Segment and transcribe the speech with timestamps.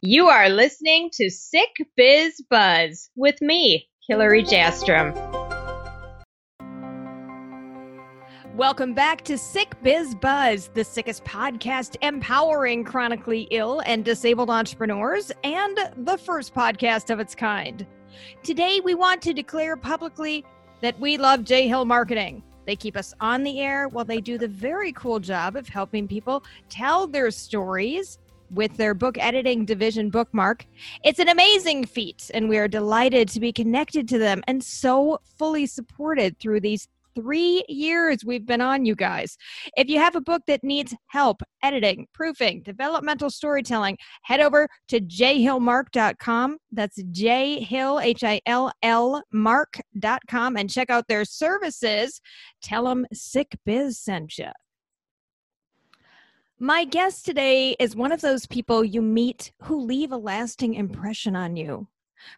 [0.00, 5.12] You are listening to Sick Biz Buzz with me, Hillary Jastrom.
[8.54, 15.32] Welcome back to Sick Biz Buzz, the sickest podcast empowering chronically ill and disabled entrepreneurs,
[15.42, 17.84] and the first podcast of its kind.
[18.44, 20.44] Today, we want to declare publicly
[20.80, 22.44] that we love J Hill Marketing.
[22.66, 26.06] They keep us on the air while they do the very cool job of helping
[26.06, 28.20] people tell their stories
[28.50, 30.64] with their book editing division bookmark.
[31.04, 35.20] It's an amazing feat, and we are delighted to be connected to them and so
[35.36, 36.88] fully supported through these
[37.18, 39.36] three years we've been on, you guys.
[39.76, 45.00] If you have a book that needs help editing, proofing, developmental storytelling, head over to
[45.00, 46.58] jhillmark.com.
[46.70, 52.20] That's jhill, H I L L, mark.com, and check out their services.
[52.62, 54.50] Tell them Sick Biz sent you.
[56.60, 61.36] My guest today is one of those people you meet who leave a lasting impression
[61.36, 61.86] on you.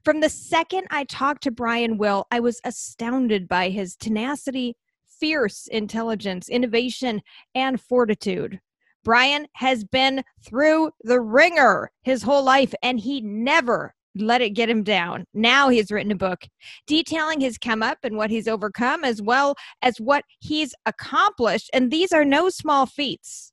[0.05, 5.69] From the second I talked to Brian Will, I was astounded by his tenacity, fierce
[5.69, 7.23] intelligence, innovation,
[7.55, 8.61] and fortitude.
[9.05, 14.69] Brian has been through the ringer his whole life, and he never let it get
[14.69, 15.25] him down.
[15.33, 16.47] Now he's written a book
[16.87, 21.71] detailing his come up and what he's overcome, as well as what he's accomplished.
[21.73, 23.51] And these are no small feats.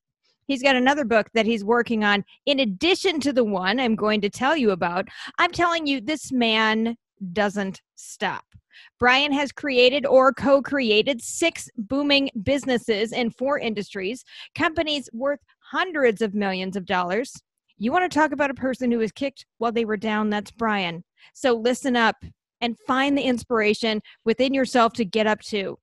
[0.47, 4.21] He's got another book that he's working on in addition to the one I'm going
[4.21, 5.07] to tell you about.
[5.37, 6.95] I'm telling you, this man
[7.33, 8.45] doesn't stop.
[8.99, 14.23] Brian has created or co created six booming businesses in four industries,
[14.55, 17.33] companies worth hundreds of millions of dollars.
[17.77, 20.29] You want to talk about a person who was kicked while they were down?
[20.29, 21.03] That's Brian.
[21.33, 22.15] So listen up
[22.61, 25.77] and find the inspiration within yourself to get up to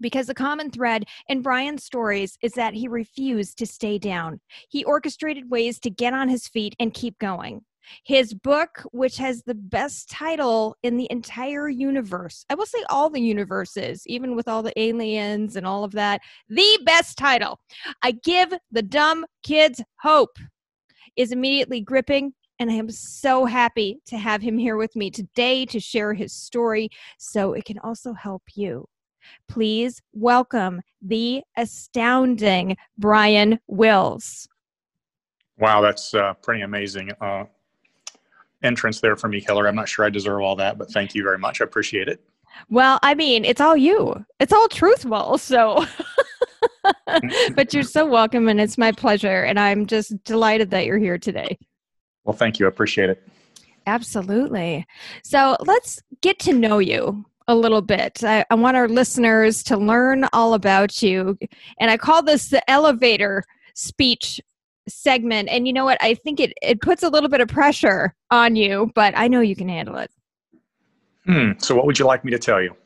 [0.00, 4.40] because the common thread in Brian's stories is that he refused to stay down.
[4.68, 7.62] He orchestrated ways to get on his feet and keep going.
[8.04, 13.10] His book, which has the best title in the entire universe, I will say all
[13.10, 17.60] the universes, even with all the aliens and all of that, the best title.
[18.02, 20.36] I give the dumb kids hope
[21.16, 25.66] is immediately gripping and I am so happy to have him here with me today
[25.66, 28.86] to share his story so it can also help you
[29.48, 34.48] please welcome the astounding Brian Wills.
[35.58, 37.44] Wow, that's uh, pretty amazing uh,
[38.62, 39.68] entrance there for me, Hillary.
[39.68, 41.60] I'm not sure I deserve all that, but thank you very much.
[41.60, 42.22] I appreciate it.
[42.68, 44.24] Well, I mean, it's all you.
[44.40, 45.38] It's all truthful.
[45.38, 45.84] So,
[47.54, 49.42] but you're so welcome, and it's my pleasure.
[49.42, 51.58] And I'm just delighted that you're here today.
[52.24, 52.66] Well, thank you.
[52.66, 53.26] I appreciate it.
[53.86, 54.84] Absolutely.
[55.22, 58.24] So let's get to know you a little bit.
[58.24, 61.38] I, I, want our listeners to learn all about you.
[61.78, 64.40] And I call this the elevator speech
[64.88, 65.48] segment.
[65.48, 65.98] And you know what?
[66.00, 69.40] I think it, it puts a little bit of pressure on you, but I know
[69.40, 70.10] you can handle it.
[71.26, 71.52] Hmm.
[71.58, 72.76] So, what would you like me to tell you?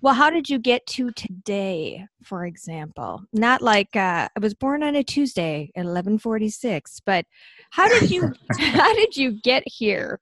[0.00, 3.22] Well, how did you get to today, for example?
[3.32, 7.26] Not like uh, I was born on a Tuesday at eleven forty six, but
[7.70, 10.18] how did you how did you get here?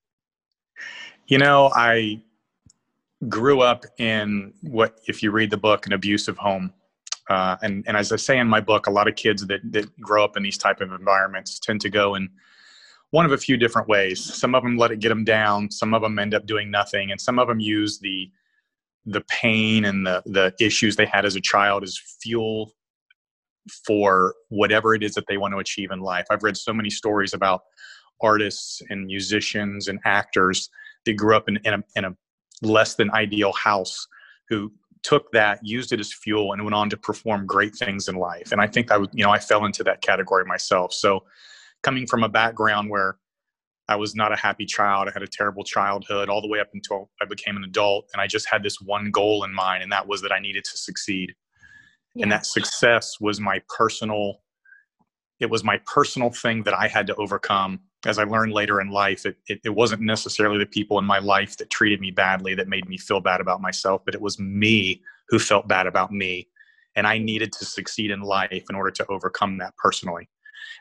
[1.29, 2.21] You know, I
[3.27, 6.73] grew up in what, if you read the book, an abusive home.
[7.29, 10.01] Uh, and, and as I say in my book, a lot of kids that, that
[10.01, 12.29] grow up in these type of environments tend to go in
[13.11, 14.23] one of a few different ways.
[14.23, 15.71] Some of them let it get them down.
[15.71, 18.31] Some of them end up doing nothing, and some of them use the
[19.07, 22.75] the pain and the the issues they had as a child as fuel
[23.87, 26.27] for whatever it is that they want to achieve in life.
[26.31, 27.63] I've read so many stories about
[28.23, 30.69] artists and musicians and actors
[31.05, 32.17] that grew up in, in, a, in a
[32.63, 34.07] less than ideal house
[34.49, 38.17] who took that used it as fuel and went on to perform great things in
[38.17, 38.53] life.
[38.53, 40.93] And i think i would you know i fell into that category myself.
[40.93, 41.25] So
[41.83, 43.17] coming from a background where
[43.89, 46.69] i was not a happy child i had a terrible childhood all the way up
[46.75, 49.93] until i became an adult and i just had this one goal in mind and
[49.93, 51.35] that was that i needed to succeed.
[52.15, 52.25] Yeah.
[52.25, 54.43] and that success was my personal
[55.39, 58.91] it was my personal thing that i had to overcome as I learned later in
[58.91, 62.55] life, it, it, it, wasn't necessarily the people in my life that treated me badly
[62.55, 66.13] that made me feel bad about myself, but it was me who felt bad about
[66.13, 66.49] me.
[66.95, 70.29] And I needed to succeed in life in order to overcome that personally.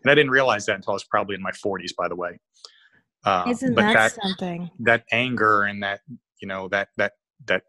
[0.04, 2.40] And I didn't realize that until I was probably in my 40s, by the way.
[3.26, 4.70] Uh, Isn't that, that something?
[4.80, 6.02] That anger and that,
[6.40, 7.14] you know, that, that,
[7.46, 7.64] that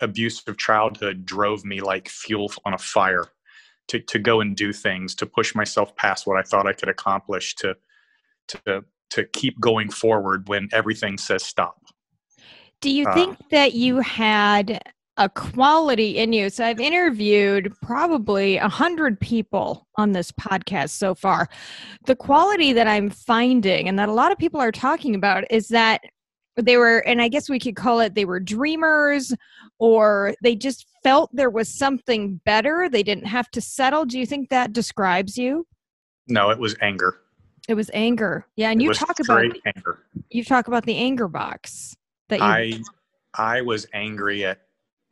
[0.00, 3.26] abusive childhood drove me like fuel on a fire
[3.88, 6.88] to, to go and do things, to push myself past what I thought I could
[6.88, 7.76] accomplish, to,
[8.48, 11.78] to to keep going forward when everything says stop.
[12.80, 14.82] Do you uh, think that you had
[15.18, 16.48] a quality in you.
[16.48, 21.48] So I've interviewed probably a hundred people on this podcast so far.
[22.06, 25.68] The quality that I'm finding and that a lot of people are talking about is
[25.68, 26.00] that
[26.56, 29.34] they were, and I guess we could call it they were dreamers
[29.78, 32.88] or they just felt there was something better.
[32.90, 34.04] They didn't have to settle.
[34.04, 35.66] Do you think that describes you?
[36.26, 37.20] No, it was anger.
[37.68, 38.46] It was anger.
[38.56, 39.44] Yeah, and It you talk about
[39.76, 40.00] anger.
[40.30, 41.94] you talk about the anger box
[42.28, 42.80] that you I
[43.34, 44.62] I was angry at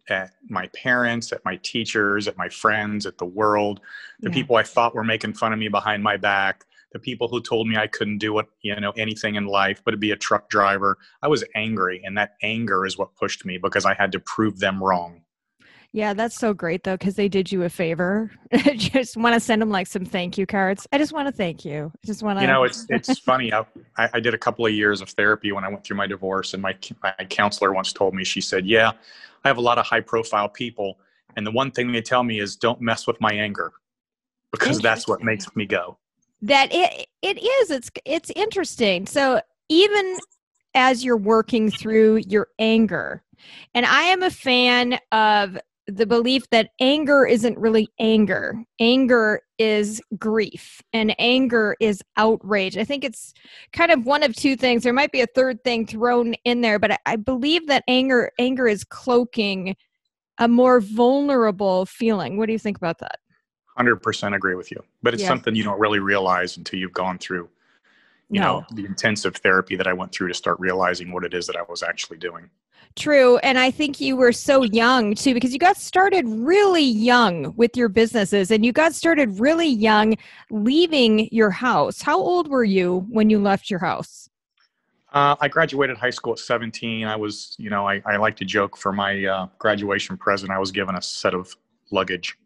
[0.09, 3.81] at my parents, at my teachers, at my friends, at the world,
[4.21, 4.35] the Yeah.
[4.35, 7.69] people I thought were making fun of me behind my back, the people who told
[7.69, 10.49] me I couldn't do what you know anything in life but to be a truck
[10.51, 10.99] driver.
[11.23, 14.59] I was angry, and that anger is what pushed me because I had to prove
[14.59, 15.23] them wrong.
[15.93, 18.31] Yeah, that's so great though, because they did you a favor.
[18.53, 20.87] I just want to send them like some thank you cards.
[20.93, 21.91] I just want to thank you.
[21.93, 22.43] I just want to.
[22.43, 23.53] You know, it's it's funny.
[23.53, 23.65] I,
[23.99, 26.55] I I did a couple of years of therapy when I went through my divorce,
[26.55, 28.25] and my my counselor once told me.
[28.25, 28.93] She said, "Yeah,
[29.45, 30.99] I have a lot of high profile people,
[31.37, 33.73] and the one thing they tell me is don't mess with my anger,
[34.53, 35.99] because that's what makes me go."
[36.43, 37.71] that it it is.
[37.71, 39.07] It's it's interesting.
[39.07, 40.19] So even
[40.75, 43.23] as you're working through your anger,
[43.75, 45.59] and I am a fan of
[45.91, 48.63] the belief that anger isn't really anger.
[48.81, 52.77] Anger is grief, and anger is outrage.
[52.77, 53.35] I think it's
[53.73, 54.83] kind of one of two things.
[54.83, 58.67] There might be a third thing thrown in there, but I, believe that anger anger
[58.67, 59.77] is cloaking
[60.39, 62.37] a more vulnerable feeling.
[62.37, 63.19] What do you think about that?
[63.77, 65.29] Hundred percent agree with you, but it's Yeah.
[65.29, 67.49] something you don't really realize until you've gone through,
[68.31, 71.47] you know, the intensive therapy that I went through to start realizing what it is
[71.47, 72.51] that I was actually doing.
[72.97, 73.39] True.
[73.39, 77.77] And I think you were so young too, because you got started really young with
[77.77, 80.17] your businesses and you got started really young
[80.51, 82.03] leaving your house.
[82.03, 84.29] How old were you when you left your house?
[85.13, 87.07] Uh, I graduated high school at 17.
[87.07, 90.59] I was, you know, I, I like to joke for my uh, graduation present, I
[90.59, 91.57] was given a set of
[91.91, 92.37] luggage.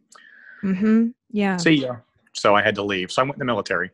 [0.62, 1.08] Mm-hmm.
[1.30, 1.56] Yeah.
[1.58, 1.96] See ya.
[2.32, 3.12] So I had to leave.
[3.12, 3.90] So I went in the military.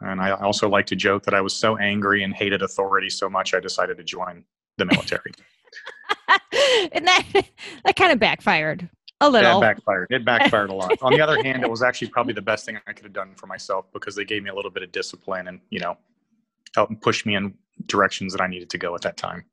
[0.00, 3.28] And I also like to joke that I was so angry and hated authority so
[3.28, 4.44] much, I decided to join
[4.76, 5.32] the military.
[6.92, 7.26] and that
[7.84, 8.88] that kind of backfired
[9.20, 9.60] a little.
[9.60, 10.08] backfired.
[10.10, 10.96] It backfired a lot.
[11.02, 13.34] On the other hand, it was actually probably the best thing I could have done
[13.34, 15.96] for myself because they gave me a little bit of discipline and, you know,
[16.74, 17.54] helped push me in
[17.86, 19.44] directions that I needed to go at that time.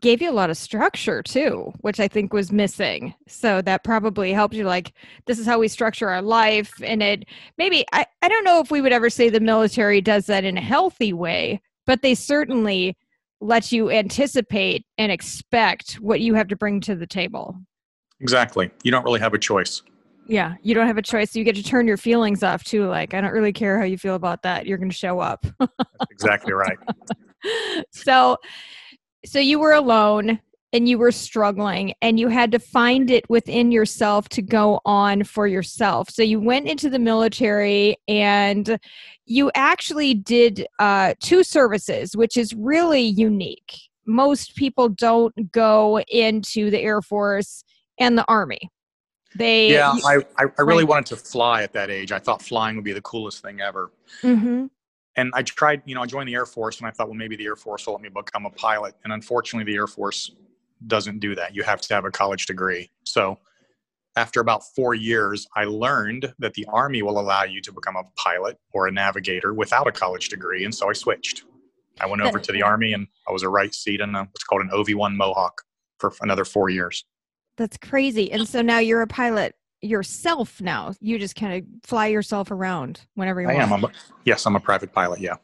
[0.00, 3.14] Gave you a lot of structure too, which I think was missing.
[3.26, 4.92] So that probably helped you like
[5.24, 7.24] this is how we structure our life and it
[7.56, 10.58] maybe I, I don't know if we would ever say the military does that in
[10.58, 12.98] a healthy way, but they certainly
[13.44, 17.54] let you anticipate and expect what you have to bring to the table.
[18.20, 18.70] Exactly.
[18.82, 19.82] You don't really have a choice.
[20.26, 21.36] Yeah, you don't have a choice.
[21.36, 22.86] You get to turn your feelings off too.
[22.86, 24.66] Like, I don't really care how you feel about that.
[24.66, 25.44] You're going to show up.
[26.10, 26.78] Exactly right.
[27.92, 28.38] so,
[29.26, 30.40] so you were alone
[30.74, 35.22] and you were struggling and you had to find it within yourself to go on
[35.22, 36.10] for yourself.
[36.10, 38.78] So you went into the military and
[39.24, 43.82] you actually did uh, two services, which is really unique.
[44.04, 47.62] Most people don't go into the Air Force
[48.00, 48.68] and the Army.
[49.36, 52.10] They Yeah, I, I, I really wanted to fly at that age.
[52.10, 53.92] I thought flying would be the coolest thing ever.
[54.22, 54.70] Mhm.
[55.16, 57.36] And I tried, you know, I joined the Air Force and I thought, well, maybe
[57.36, 58.96] the Air Force will let me become a pilot.
[59.04, 60.32] And unfortunately, the Air Force
[60.86, 61.54] doesn't do that.
[61.54, 62.90] You have to have a college degree.
[63.04, 63.38] So
[64.16, 68.04] after about four years, I learned that the Army will allow you to become a
[68.16, 70.64] pilot or a navigator without a college degree.
[70.64, 71.44] And so I switched.
[72.00, 74.44] I went over to the Army and I was a right seat in a, what's
[74.44, 75.62] called an OV1 Mohawk
[75.98, 77.04] for another four years.
[77.56, 78.32] That's crazy.
[78.32, 80.94] And so now you're a pilot yourself now.
[81.00, 83.66] You just kind of fly yourself around whenever you I want.
[83.66, 83.72] am.
[83.72, 83.90] I'm a,
[84.24, 85.20] yes, I'm a private pilot.
[85.20, 85.36] Yeah.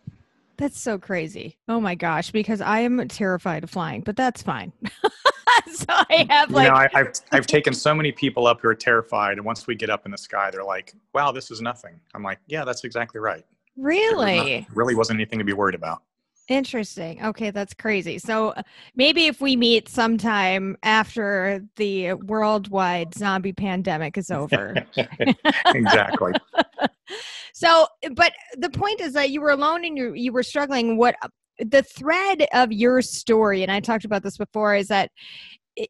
[0.60, 1.56] That's so crazy.
[1.68, 4.74] Oh my gosh, because I am terrified of flying, but that's fine.
[5.72, 8.68] so I have like you know, I, I've I've taken so many people up who
[8.68, 11.62] are terrified, and once we get up in the sky, they're like, "Wow, this is
[11.62, 13.42] nothing." I'm like, "Yeah, that's exactly right.
[13.74, 16.02] Was not- really really wasn't anything to be worried about."
[16.50, 17.24] interesting.
[17.24, 18.18] Okay, that's crazy.
[18.18, 18.62] So uh,
[18.96, 24.74] maybe if we meet sometime after the worldwide zombie pandemic is over.
[25.66, 26.32] exactly.
[27.54, 30.96] so but the point is that you were alone and you you were struggling.
[30.96, 31.14] What
[31.58, 35.10] the thread of your story and i talked about this before is that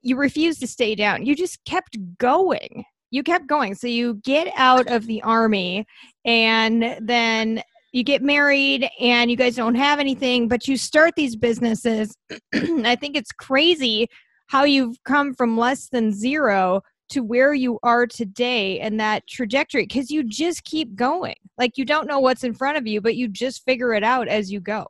[0.03, 1.25] you refused to stay down.
[1.25, 2.85] You just kept going.
[3.11, 3.75] You kept going.
[3.75, 5.87] So you get out of the army
[6.25, 7.63] and then
[7.93, 12.15] you get married and you guys don't have anything but you start these businesses.
[12.55, 14.09] I think it's crazy
[14.47, 19.83] how you've come from less than zero to where you are today and that trajectory
[19.85, 23.17] because you just keep going like you don't know what's in front of you but
[23.17, 24.87] you just figure it out as you go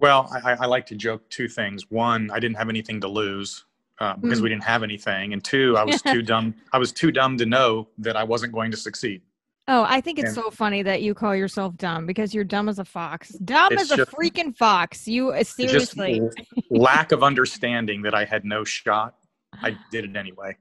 [0.00, 1.88] Well, I, I- like to joke two things.
[1.90, 3.64] One, I didn't have anything to lose.
[4.00, 4.42] uh, because Mm.
[4.42, 6.54] we didn't have anything, and two, I was too dumb.
[6.72, 9.22] I was too dumb to know that I wasn't going to succeed.
[9.68, 12.68] Oh, I think it's And- so funny that you call yourself dumb because you're dumb
[12.68, 13.28] as a fox.
[13.44, 15.06] Dumb as a just- freaking fox.
[15.06, 16.20] You uh, just seriously.
[16.70, 19.14] lack of understanding that I had no shot.
[19.62, 20.56] I did it anyway,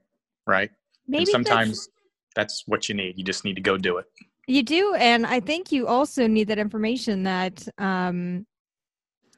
[0.46, 0.70] right?
[1.12, 1.90] Maybe and that's- sometimes
[2.36, 3.18] that's what you need.
[3.18, 4.06] You just need to go do it.
[4.48, 8.46] You do, and I think you also need that information that um,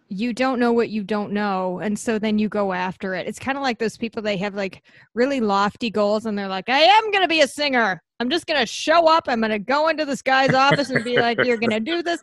[0.07, 3.27] you don't know what you don't know, and so then you go after it.
[3.27, 6.69] It's kind of like those people they have like really lofty goals, and they're like,
[6.69, 8.01] "I am going to be a singer.
[8.19, 9.25] I'm just going to show up.
[9.27, 12.03] I'm going to go into this guy's office and be like, you're going to do
[12.03, 12.21] this."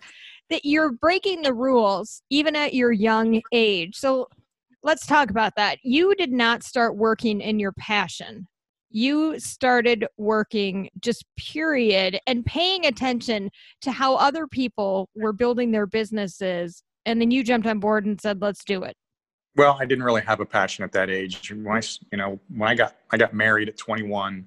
[0.49, 3.95] That you're breaking the rules even at your young age.
[3.95, 4.27] So
[4.83, 5.79] let's talk about that.
[5.85, 8.49] You did not start working in your passion
[8.91, 13.51] you started working just period and paying attention
[13.83, 18.21] to how other people were building their businesses and then you jumped on board and
[18.21, 18.97] said let's do it
[19.57, 21.51] Well, I didn't really have a passion at that age.
[21.51, 21.83] When I,
[22.13, 24.47] you know, when I got I got married at 21,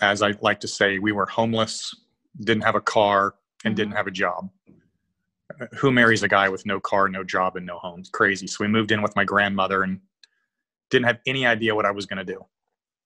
[0.00, 1.94] as I like to say, we were homeless,
[2.40, 4.50] didn't have a car, and didn't have a job.
[5.60, 8.00] Uh, Who marries a guy with no car, no job, and no home?
[8.00, 8.46] It's crazy.
[8.46, 10.00] So we moved in with my grandmother and
[10.90, 12.44] didn't have any idea what I was going to do.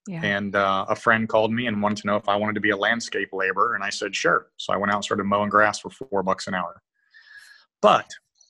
[0.07, 2.61] Yeah And uh, a friend called me and wanted to know if I wanted to
[2.61, 4.47] be a landscape laborer, and I said sure.
[4.57, 6.81] So I went out and started mowing grass for four bucks an hour.
[7.81, 8.09] But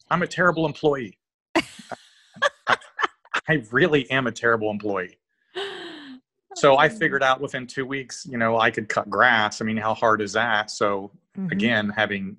[0.09, 1.17] I'm a terrible employee.
[2.67, 2.77] I,
[3.49, 5.17] I really am a terrible employee.
[6.57, 9.59] So I figured out within two weeks, you know, I could cut grass.
[9.61, 10.71] I mean, how hard is that?
[10.71, 11.51] So Mhm.
[11.51, 12.37] again, having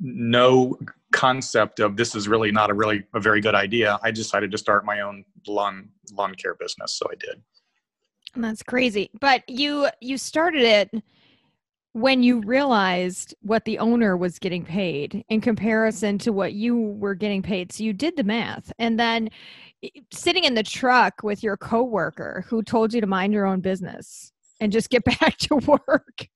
[0.00, 0.78] no
[1.12, 4.58] concept of this is really not a really a very good idea, I decided to
[4.58, 6.92] start my own lawn lawn care business.
[6.94, 7.42] So I did.
[8.36, 11.02] That's crazy but you you started it
[11.92, 17.14] when you realized what the owner was getting paid in comparison to what you were
[17.14, 19.28] getting paid so you did the math and then
[20.12, 24.32] sitting in the truck with your coworker who told you to mind your own business
[24.60, 26.28] and just get back to work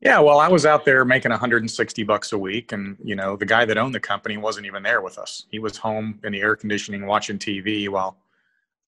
[0.00, 3.46] Yeah, well, I was out there making 160 bucks a week, and you know, the
[3.46, 5.46] guy that owned the company wasn't even there with us.
[5.50, 8.18] He was home in the air conditioning watching TV while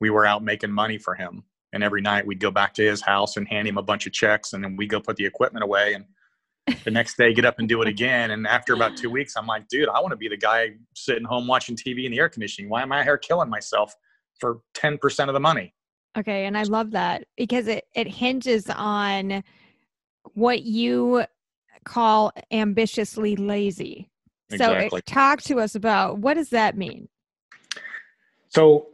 [0.01, 1.43] we were out making money for him.
[1.77, 4.13] And every night we'd go back to his house and hand him a bunch of
[4.15, 5.93] checks, and then we go put the equipment away.
[5.93, 6.07] And
[6.85, 8.31] the next day, get up and do it again.
[8.31, 11.25] And after about two weeks, I'm like, dude, I want to be the guy sitting
[11.25, 12.71] home watching TV in the air conditioning.
[12.71, 13.95] Why am I here killing myself
[14.41, 15.75] for 10% of the money?
[16.17, 19.45] Okay, and I love that because it it hinges on
[20.33, 21.25] what you
[21.85, 24.09] call ambitiously lazy.
[24.57, 27.09] So eh, it- talk to us about what does that mean?
[28.49, 28.87] So,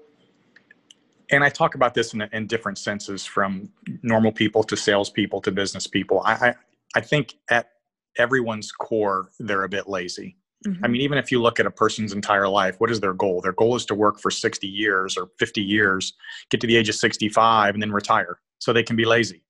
[1.31, 3.71] and I talk about this in, in different senses from
[4.03, 6.23] normal people to salespeople to business people.
[6.25, 6.55] I, I,
[6.97, 7.71] I think at
[8.19, 10.37] everyone's core, they're a bit lazy.
[10.65, 10.93] I mm-hmm.
[10.93, 13.41] mean, even if you look at a person's entire life, what is their goal?
[13.41, 16.13] Their goal is to work for 60 years or 50 years,
[16.51, 19.43] get to the age of 65, and then retire so they can be lazy,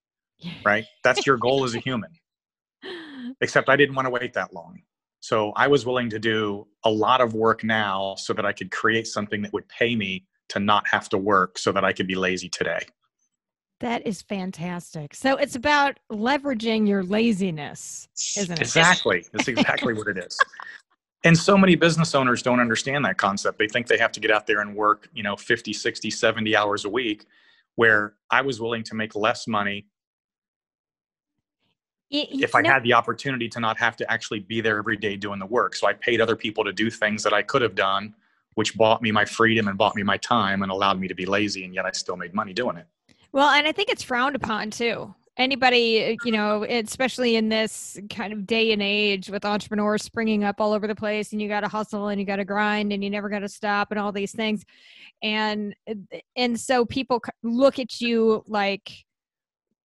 [0.65, 0.87] right?
[1.05, 2.11] That's your goal as a human.
[3.41, 4.81] Except I didn't want to wait that long.
[5.21, 8.71] So I was willing to do a lot of work now so that I could
[8.71, 12.07] create something that would pay me to not have to work so that I could
[12.07, 12.81] be lazy today.
[13.81, 15.15] That is fantastic.
[15.15, 18.07] So it's about leveraging your laziness,
[18.37, 18.61] isn't it?
[18.61, 19.25] Exactly.
[19.33, 20.39] That's exactly what it is.
[21.25, 23.57] And so many business owners don't understand that concept.
[23.57, 26.57] They think they have to get out there and work, you know, 50, 60, 70
[26.57, 27.27] hours a week,
[27.77, 29.87] where I was willing to make less money
[32.11, 35.39] if I had the opportunity to not have to actually be there every day doing
[35.39, 35.77] the work.
[35.77, 38.15] So I paid other people to do things that I could have done,
[38.55, 41.27] which bought me my freedom and bought me my time and allowed me to be
[41.27, 41.65] lazy.
[41.65, 42.87] And yet I still made money doing it.
[43.33, 45.15] Well, and I think it's frowned upon too.
[45.39, 50.61] Anybody, you know, especially in this kind of day and age with entrepreneurs springing up
[50.61, 53.03] all over the place, and you got to hustle and you got to grind and
[53.03, 54.63] you never got to stop and all these things,
[55.23, 55.75] and
[56.37, 59.07] and so people look at you like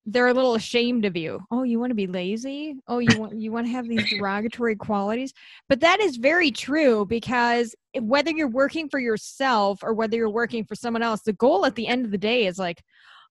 [0.09, 1.41] they're a little ashamed of you.
[1.51, 2.75] Oh, you want to be lazy?
[2.87, 5.33] Oh, you want you want to have these derogatory qualities?
[5.67, 10.63] But that is very true because whether you're working for yourself or whether you're working
[10.63, 12.81] for someone else, the goal at the end of the day is like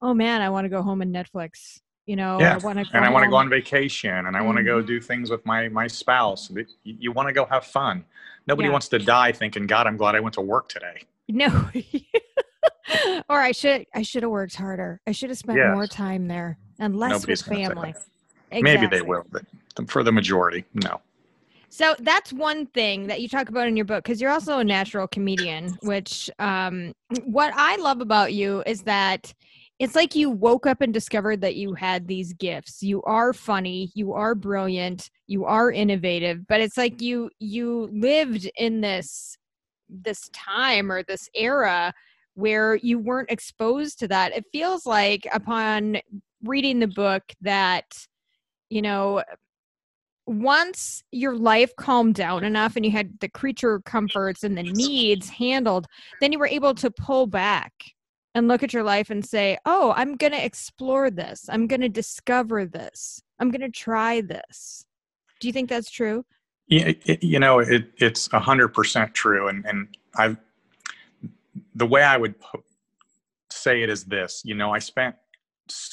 [0.02, 1.80] oh man, I want to go home and Netflix.
[2.04, 4.42] You know, Yeah, I want to and I want to go on vacation and I
[4.42, 4.86] want to go Mm-hmm.
[4.86, 6.50] do things with my my spouse.
[6.50, 8.04] You, you want to go have fun.
[8.46, 8.72] Nobody Yeah.
[8.72, 11.02] wants to die thinking, God, I'm glad I went to work today.
[11.28, 11.48] No.
[13.28, 15.00] or I should I should have worked harder.
[15.06, 15.74] I should have spent Yes.
[15.74, 17.94] more time there and less Nobody's with family.
[18.52, 19.44] Maybe they will, but
[19.88, 21.00] for the majority, no.
[21.68, 24.64] So that's one thing that you talk about in your book because you're also a
[24.64, 25.76] natural comedian.
[25.82, 26.92] Which um,
[27.24, 29.32] what I love about you is that
[29.78, 32.82] it's like you woke up and discovered that you had these gifts.
[32.82, 38.48] You are funny, you are brilliant, you are innovative, but it's like you you lived
[38.56, 39.36] in this
[39.88, 41.92] this time or this era
[42.34, 44.36] where you weren't exposed to that.
[44.36, 45.98] It feels like upon
[46.42, 48.06] reading the book that,
[48.70, 49.22] you know,
[50.26, 55.28] once your life calmed down enough and you had the creature comforts and the needs
[55.28, 55.86] handled,
[56.20, 57.72] then you were able to pull back
[58.34, 61.46] and look at your life and say, oh, I'm going to explore this.
[61.48, 63.22] I'm going to discover this.
[63.38, 64.84] I'm going to try this.
[65.40, 66.24] Do you think that's true?
[66.66, 69.48] Yeah, you know, it, it's a hundred percent true.
[69.48, 70.36] And, and I,
[71.76, 72.34] the way I would
[73.50, 75.14] say it is this, you know, I spent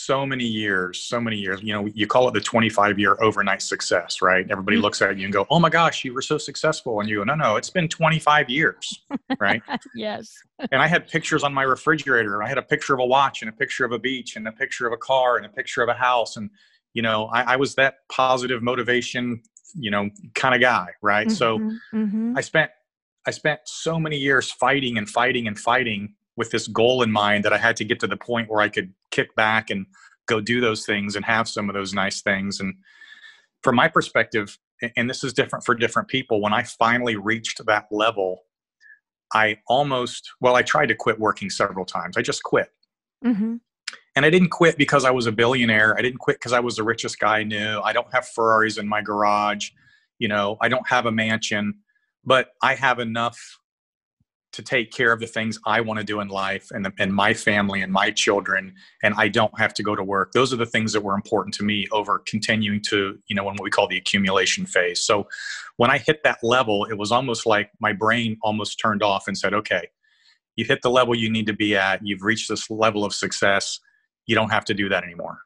[0.06, 3.62] so many years, so many years, you know, you call it the 25 year overnight
[3.62, 4.46] success, right?
[4.50, 4.84] Everybody mm-hmm.
[4.84, 7.00] looks at you and go, Oh my gosh, you were so successful.
[7.00, 9.02] And you go, no, no, it's been 25 years.
[9.40, 9.62] Right.
[9.96, 10.34] yes.
[10.72, 12.44] and I had pictures on my refrigerator.
[12.44, 14.52] I had a picture of a watch and a picture of a beach and a
[14.52, 16.38] picture of a car and a picture of a house.
[16.38, 16.50] And,
[16.94, 19.42] you know, I, I was that positive motivation,
[19.76, 20.88] you know, kind of guy.
[21.02, 21.28] Right.
[21.28, 21.36] Mm-hmm.
[21.36, 21.60] So
[21.94, 22.34] mm-hmm.
[22.38, 22.72] I spent,
[23.26, 27.46] I spent so many years fighting and fighting and fighting with this goal in mind
[27.46, 29.86] that I had to get to the point where I could kick back and
[30.26, 32.60] go do those things and have some of those nice things.
[32.60, 32.76] And
[33.62, 34.58] from my perspective,
[34.96, 38.44] and this is different for different people, when I finally reached that level,
[39.34, 42.18] I almost, well, I tried to quit working several times.
[42.18, 42.70] I just quit.
[43.26, 43.56] Mm-hmm.
[44.16, 45.98] And I didn't quit because I was a billionaire.
[45.98, 47.80] I didn't quit because I was the richest guy I knew.
[47.84, 49.70] I don't have Ferraris in my garage.
[50.20, 51.74] You know, I don't have a mansion,
[52.24, 53.60] but I have enough
[54.54, 57.14] to take care of the things I want to do in life and, the, and
[57.14, 60.32] my family and my children, and I don't have to go to work.
[60.32, 63.56] Those are the things that were important to me over continuing to, you know, in
[63.56, 65.02] what we call the accumulation phase.
[65.02, 65.28] So
[65.78, 69.38] when I hit that level, it was almost like my brain almost turned off and
[69.38, 69.90] said, okay,
[70.56, 73.80] you hit the level you need to be at, you've reached this level of success,
[74.28, 75.40] you don't have to do that anymore.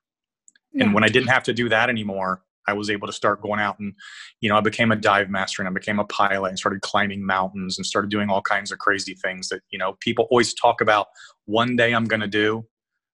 [0.74, 0.84] Yeah.
[0.84, 3.60] And when I didn't have to do that anymore, I was able to start going
[3.60, 3.94] out and,
[4.42, 7.26] you know, I became a dive master and I became a pilot and started climbing
[7.26, 10.82] mountains and started doing all kinds of crazy things that, you know, people always talk
[10.82, 11.08] about
[11.46, 12.66] one day I'm going to do,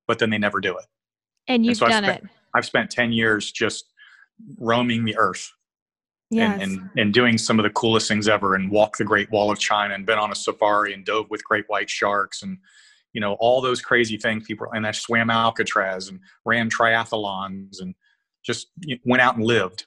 [0.07, 0.85] but then they never do it.
[1.47, 2.29] And you've and so done spent, it.
[2.55, 3.85] I've spent 10 years just
[4.57, 5.51] roaming the earth
[6.31, 6.59] yes.
[6.61, 9.51] and, and, and doing some of the coolest things ever and walked the Great Wall
[9.51, 12.57] of China and been on a safari and dove with great white sharks and,
[13.13, 17.93] you know, all those crazy things people, and I swam Alcatraz and ran triathlons and,
[18.43, 18.67] just
[19.05, 19.85] went out and lived.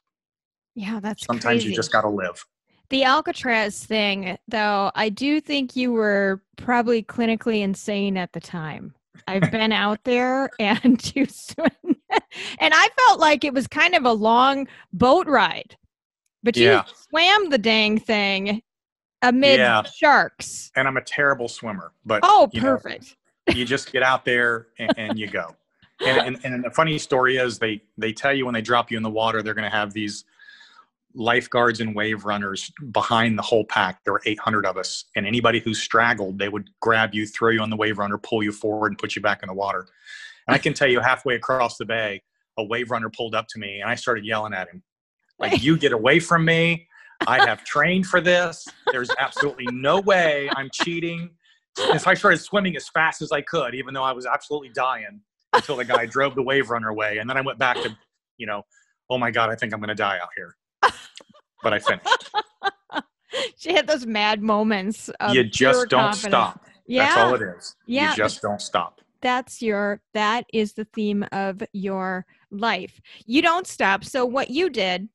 [0.75, 1.69] Yeah, that's sometimes crazy.
[1.69, 2.43] you just got to live.
[2.89, 8.93] The Alcatraz thing, though, I do think you were probably clinically insane at the time.
[9.27, 11.69] I've been out there and you swim,
[12.59, 15.75] and I felt like it was kind of a long boat ride,
[16.43, 16.83] but you yeah.
[17.09, 18.61] swam the dang thing
[19.21, 19.83] amid yeah.
[19.83, 20.71] sharks.
[20.75, 23.15] And I'm a terrible swimmer, but oh, perfect.
[23.47, 25.55] Know, you just get out there and, and you go
[26.05, 28.97] and, and, and the funny story is they they tell you when they drop you
[28.97, 30.25] in the water they're going to have these
[31.17, 34.03] lifeguards and wave runners behind the whole pack.
[34.03, 37.61] There were 800 of us, and anybody who straggled, they would grab you, throw you
[37.61, 39.87] on the wave runner, pull you forward, and put you back in the water.
[40.47, 42.21] And I can tell you, halfway across the bay,
[42.57, 44.83] a wave runner pulled up to me, and I started yelling at him,
[45.39, 46.87] like, "You get away from me!
[47.25, 48.67] I have trained for this.
[48.91, 51.31] There's absolutely no way I'm cheating."
[51.91, 54.69] And so I started swimming as fast as I could, even though I was absolutely
[54.69, 55.21] dying
[55.57, 57.17] until the guy drove the wave runner away.
[57.17, 57.95] And then I went back to,
[58.37, 58.63] you know,
[59.09, 60.55] oh my God, I think I'm going to die out here.
[61.63, 62.31] But I finished.
[63.57, 65.09] she had those mad moments.
[65.31, 66.31] you just don't confidence.
[66.31, 66.65] stop.
[66.85, 67.05] Yeah.
[67.05, 67.75] That's all it is.
[67.85, 68.11] Yeah.
[68.11, 69.01] You just don't stop.
[69.21, 73.01] That's your, that is the theme of your life.
[73.25, 74.03] You don't stop.
[74.03, 75.09] So what you did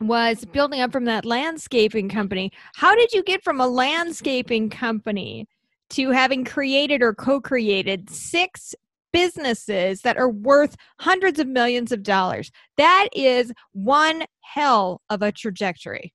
[0.00, 2.52] was building up from that landscaping company.
[2.74, 5.48] How did you get from a landscaping company
[5.90, 8.74] to having created or co created six
[9.12, 12.50] businesses that are worth hundreds of millions of dollars.
[12.76, 16.12] That is one hell of a trajectory.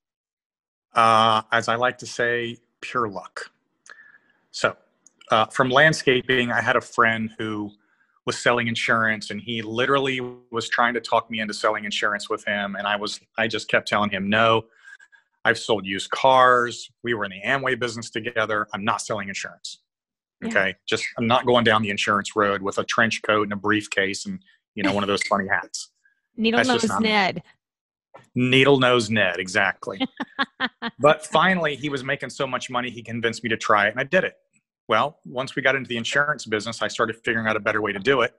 [0.93, 3.49] Uh, as I like to say, pure luck.
[4.51, 4.75] So,
[5.30, 7.71] uh, from landscaping, I had a friend who
[8.25, 12.45] was selling insurance and he literally was trying to talk me into selling insurance with
[12.45, 14.63] him and i was i just kept telling him no
[15.45, 19.80] i've sold used cars we were in the amway business together i'm not selling insurance
[20.43, 20.67] Okay.
[20.69, 20.73] Yeah.
[20.88, 24.25] Just I'm not going down the insurance road with a trench coat and a briefcase
[24.25, 24.39] and
[24.75, 25.89] you know one of those funny hats.
[26.38, 27.43] Needle nose Ned.
[28.36, 29.99] Needle nose Ned, exactly.
[30.99, 33.99] but finally, he was making so much money, he convinced me to try it, and
[33.99, 34.36] I did it.
[34.88, 37.91] Well, once we got into the insurance business, I started figuring out a better way
[37.91, 38.34] to do it.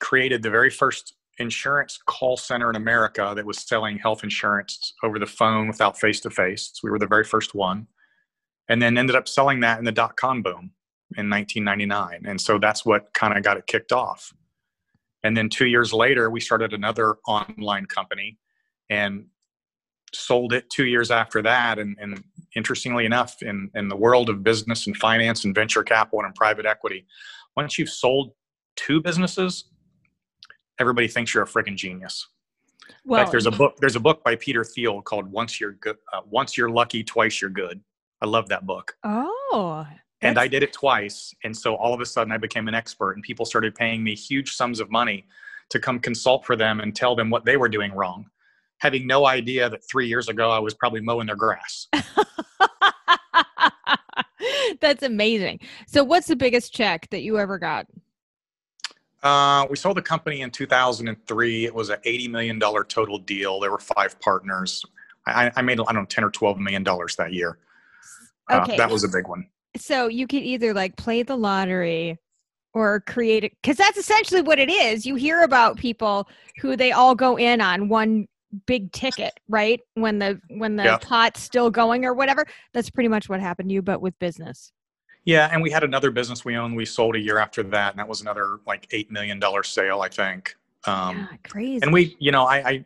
[0.00, 5.18] Created the very first insurance call center in America that was selling health insurance over
[5.18, 6.72] the phone without face to face.
[6.82, 7.86] We were the very first one.
[8.68, 10.72] And then ended up selling that in the dot com boom
[11.16, 12.22] in 1999.
[12.26, 14.32] And so that's what kind of got it kicked off.
[15.24, 18.38] And then two years later, we started another online company
[18.90, 19.26] and
[20.14, 21.78] sold it two years after that.
[21.78, 22.22] And, and
[22.56, 26.66] interestingly enough, in, in the world of business and finance and venture capital and private
[26.66, 27.06] equity,
[27.56, 28.32] once you've sold
[28.76, 29.70] two businesses,
[30.78, 32.28] everybody thinks you're a freaking genius.
[33.04, 33.76] Well, like there's a book.
[33.78, 37.40] There's a book by Peter Thiel called "Once You're Good, uh, Once You're Lucky, Twice
[37.40, 37.80] You're Good."
[38.20, 38.96] I love that book.
[39.04, 39.86] Oh,
[40.22, 43.12] and I did it twice, and so all of a sudden I became an expert,
[43.12, 45.26] and people started paying me huge sums of money
[45.70, 48.26] to come consult for them and tell them what they were doing wrong,
[48.78, 51.88] having no idea that three years ago I was probably mowing their grass.
[54.80, 55.60] That's amazing.
[55.86, 57.86] So, what's the biggest check that you ever got?
[59.22, 61.64] Uh, we sold the company in 2003.
[61.64, 63.60] It was an $80 million total deal.
[63.60, 64.84] There were five partners.
[65.26, 67.58] I, I made, I don't know, 10 or $12 million that year.
[68.50, 68.76] Uh, okay.
[68.76, 69.46] that was a big one.
[69.76, 72.18] So you could either like play the lottery
[72.74, 75.06] or create it because that's essentially what it is.
[75.06, 76.28] You hear about people
[76.60, 78.26] who they all go in on one
[78.66, 79.80] big ticket, right?
[79.94, 80.98] When the when the yeah.
[80.98, 82.44] pot's still going or whatever.
[82.74, 84.72] That's pretty much what happened to you, but with business.
[85.24, 86.74] Yeah, and we had another business we owned.
[86.74, 90.00] We sold a year after that, and that was another like eight million dollar sale,
[90.00, 90.54] I think.
[90.84, 91.82] Um, yeah, crazy.
[91.82, 92.84] And we, you know, I, I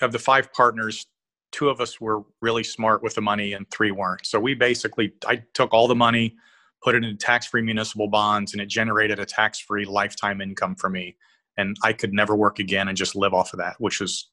[0.00, 1.06] of the five partners,
[1.54, 4.26] two of us were really smart with the money, and three weren't.
[4.26, 6.34] So we basically, I took all the money,
[6.82, 11.16] put it in tax-free municipal bonds, and it generated a tax-free lifetime income for me.
[11.56, 14.28] And I could never work again and just live off of that, which was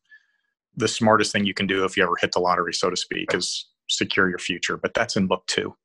[0.76, 3.36] the smartest thing you can do if you ever hit the lottery, so to speak,
[3.36, 4.76] is secure your future.
[4.76, 5.76] But that's in book two.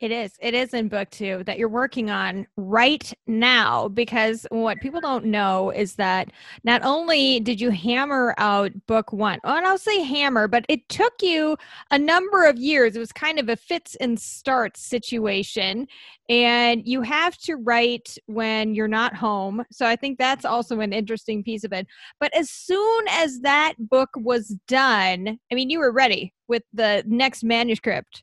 [0.00, 0.34] It is.
[0.40, 5.24] It is in book two that you're working on right now because what people don't
[5.24, 6.30] know is that
[6.62, 11.14] not only did you hammer out book one, and I'll say hammer, but it took
[11.20, 11.56] you
[11.90, 12.94] a number of years.
[12.94, 15.88] It was kind of a fits and starts situation.
[16.28, 19.64] And you have to write when you're not home.
[19.72, 21.88] So I think that's also an interesting piece of it.
[22.20, 27.02] But as soon as that book was done, I mean, you were ready with the
[27.06, 28.22] next manuscript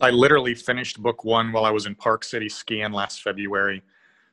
[0.00, 3.82] I literally finished book one while I was in Park City skiing last February.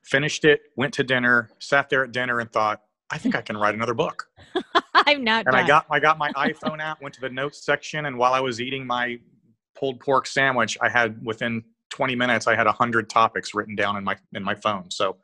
[0.04, 3.58] Finished it, went to dinner, sat there at dinner, and thought, I think I can
[3.58, 4.28] write another book.
[4.93, 5.45] I'm not.
[5.45, 5.63] And done.
[5.63, 8.39] I got I got my iPhone out, went to the notes section, and while I
[8.39, 9.19] was eating my
[9.76, 14.04] pulled pork sandwich, I had within 20 minutes I had hundred topics written down in
[14.04, 14.89] my in my phone.
[14.89, 15.17] So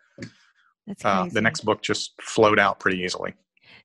[1.04, 3.34] uh, the next book just flowed out pretty easily.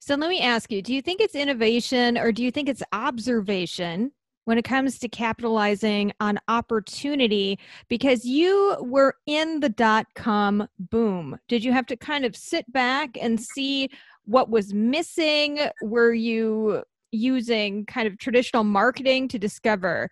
[0.01, 2.83] So let me ask you: Do you think it's innovation, or do you think it's
[2.93, 4.13] observation?
[4.45, 11.39] When it comes to capitalizing on opportunity because you were in the dot com boom.
[11.49, 13.89] Did you have to kind of sit back and see
[14.25, 15.61] what was missing?
[15.83, 20.11] Were you using kind of traditional marketing to discover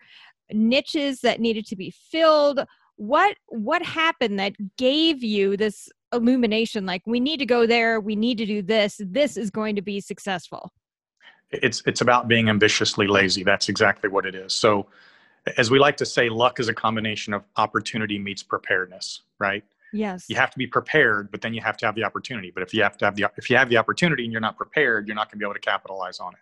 [0.53, 2.65] niches that needed to be filled?
[2.97, 8.17] What what happened that gave you this illumination like we need to go there, we
[8.17, 10.71] need to do this, this is going to be successful?
[11.53, 13.43] It's it's about being ambitiously lazy.
[13.43, 14.53] That's exactly what it is.
[14.53, 14.87] So
[15.57, 19.65] as we like to say luck is a combination of opportunity meets preparedness right?
[19.93, 20.27] Yes.
[20.29, 22.51] You have to be prepared but then you have to have the opportunity.
[22.51, 24.57] But if you have to have the if you have the opportunity and you're not
[24.57, 26.41] prepared you're not going to be able to capitalize on it.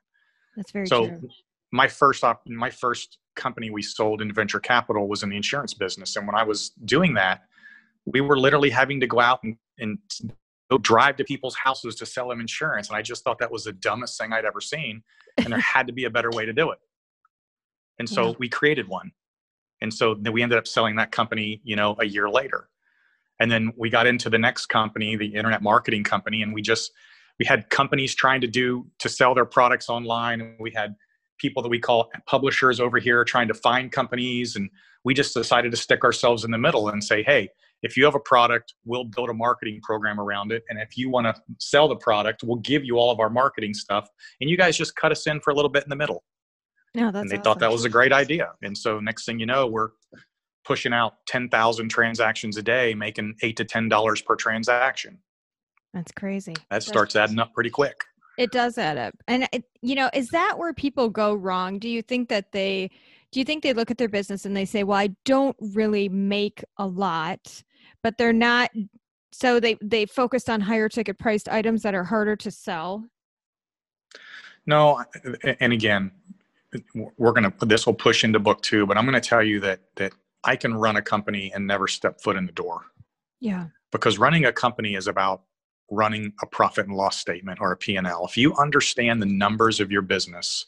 [0.57, 1.07] That's very true.
[1.07, 1.31] so true.
[1.71, 5.73] my first op- my first company we sold in venture capital was in the insurance
[5.75, 6.16] business.
[6.16, 7.44] And when i was doing that
[8.05, 9.99] we were literally having to go out and, and
[10.71, 12.89] go drive to people's houses to sell them insurance.
[12.89, 15.03] And I just thought that was the dumbest thing I'd ever seen.
[15.39, 16.79] And there had to be a better way to do it.
[17.99, 18.35] And so yeah.
[18.39, 19.13] we created one.
[19.81, 22.69] And so then we ended up selling that company, you know, a year later.
[23.41, 26.93] And then we got into the next company, the internet marketing company, and we just
[27.39, 30.41] we had companies trying to do to sell their products online.
[30.41, 30.97] And we had
[31.39, 34.57] people that we call publishers over here trying to find companies.
[34.57, 34.69] And
[35.05, 37.51] we just decided to stick ourselves in the middle and say, hey,
[37.83, 40.64] if you have a product, we'll build a marketing program around it.
[40.69, 43.75] And if you want to sell the product, we'll give you all of our marketing
[43.75, 44.09] stuff.
[44.41, 46.25] And you guys just cut us in for a little bit in the middle.
[46.95, 47.45] No, that's and they awesome.
[47.45, 48.51] thought that was a great idea.
[48.62, 49.91] And so next thing you know, we're
[50.64, 55.19] pushing out 10,000 transactions a day, making eight to $10 per transaction.
[55.95, 56.55] That's crazy.
[56.71, 57.97] That starts adding up pretty quick.
[58.37, 59.14] It does add up.
[59.27, 61.79] And, it, you know, is that where people go wrong?
[61.79, 62.91] Do you think that they,
[63.33, 66.09] do you think they look at their business and they say, well, I don't really
[66.09, 67.62] make a lot
[68.03, 68.71] but they're not
[69.33, 73.05] so they they focused on higher ticket priced items that are harder to sell?
[74.67, 75.05] No
[75.61, 76.11] and again
[77.17, 79.59] we're going to this will push into book two but i'm going to tell you
[79.61, 80.13] that that
[80.45, 82.83] i can run a company and never step foot in the door.
[83.41, 83.67] Yeah.
[83.93, 85.43] Because running a company is about
[85.91, 89.91] running a profit and loss statement or a p&l if you understand the numbers of
[89.91, 90.67] your business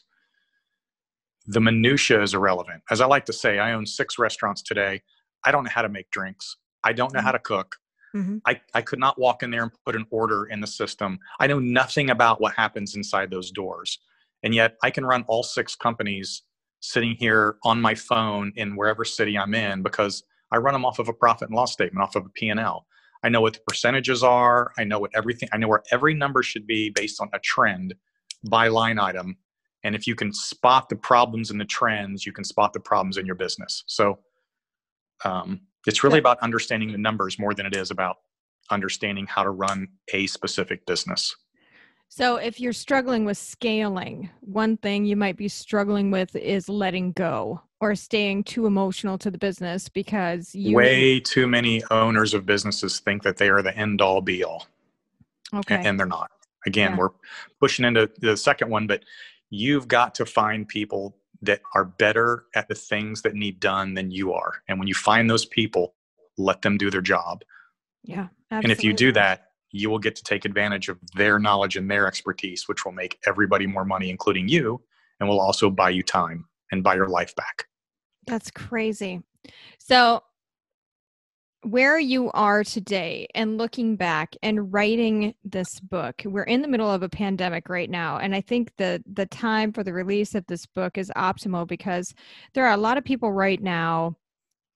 [1.47, 2.81] the minutia is irrelevant.
[2.89, 5.01] As i like to say i own six restaurants today.
[5.43, 7.25] I don't know how to make drinks I don't know mm-hmm.
[7.25, 7.77] how to cook.
[8.15, 8.37] Mm-hmm.
[8.45, 11.19] I, I could not walk in there and put an order in the system.
[11.39, 13.99] I know nothing about what happens inside those doors.
[14.43, 16.43] And yet I can run all six companies
[16.81, 20.99] sitting here on my phone in wherever city I'm in because I run them off
[20.99, 22.85] of a profit and loss statement, off of a P&L.
[23.23, 24.71] I know what the percentages are.
[24.77, 27.93] I know what everything, I know where every number should be based on a trend
[28.49, 29.37] by line item.
[29.83, 33.17] And if you can spot the problems in the trends, you can spot the problems
[33.17, 33.83] in your business.
[33.87, 34.19] So
[35.23, 38.17] um, it's really about understanding the numbers more than it is about
[38.69, 41.35] understanding how to run a specific business.
[42.09, 47.13] So, if you're struggling with scaling, one thing you might be struggling with is letting
[47.13, 50.75] go or staying too emotional to the business because you.
[50.75, 54.67] Way too many owners of businesses think that they are the end all be all.
[55.53, 55.81] Okay.
[55.83, 56.31] And they're not.
[56.65, 56.97] Again, Yeah.
[56.97, 57.09] we're
[57.59, 59.03] pushing into the second one, but
[59.49, 64.11] you've got to find people that are better at the things that need done than
[64.11, 64.61] you are.
[64.67, 65.95] And when you find those people,
[66.37, 67.43] let them do their job.
[68.03, 68.27] Yeah.
[68.51, 68.63] Absolutely.
[68.63, 71.89] And if you do that, you will get to take advantage of their knowledge and
[71.89, 74.81] their expertise, which will make everybody more money, including you,
[75.19, 77.65] and will also buy you time and buy your life back.
[78.27, 79.23] That's crazy.
[79.79, 80.23] So,
[81.63, 86.89] where you are today and looking back and writing this book, we're in the middle
[86.89, 90.45] of a pandemic right now, and I think the the time for the release of
[90.47, 92.13] this book is optimal because
[92.53, 94.15] there are a lot of people right now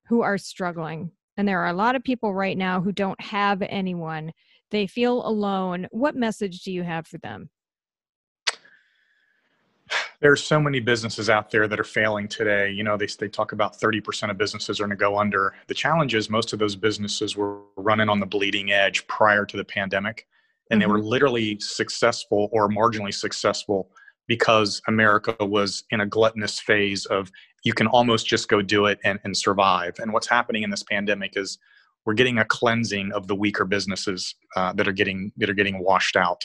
[0.08, 3.62] who are struggling, and there are a lot of people right now who don't have
[3.64, 4.32] anyone.
[4.72, 5.88] They feel alone.
[5.92, 7.50] What message do you have for them?
[10.22, 12.72] There's so many businesses out there that are failing today.
[12.72, 15.54] You know, they, they talk about 30% of businesses are going to go under.
[15.68, 19.58] The challenge is most of those businesses were running on the bleeding edge prior to
[19.58, 20.28] the pandemic,
[20.72, 23.90] and they were literally successful or marginally successful
[24.28, 27.32] because America was in a gluttonous phase of
[27.64, 29.96] you can almost just go do it and, and survive.
[30.00, 31.58] And what's happening in this pandemic is
[32.06, 35.84] we're getting a cleansing of the weaker businesses uh, that are getting that are getting
[35.84, 36.44] washed out.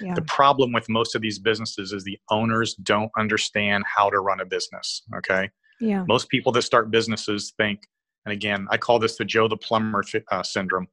[0.00, 0.14] Yeah.
[0.14, 4.40] The problem with most of these businesses is the owners don't understand how to run
[4.40, 5.02] a business.
[5.16, 5.50] Okay.
[5.80, 6.04] Yeah.
[6.06, 7.80] Most people that start businesses think,
[8.24, 10.86] and again, I call this the Joe the Plumber uh, syndrome.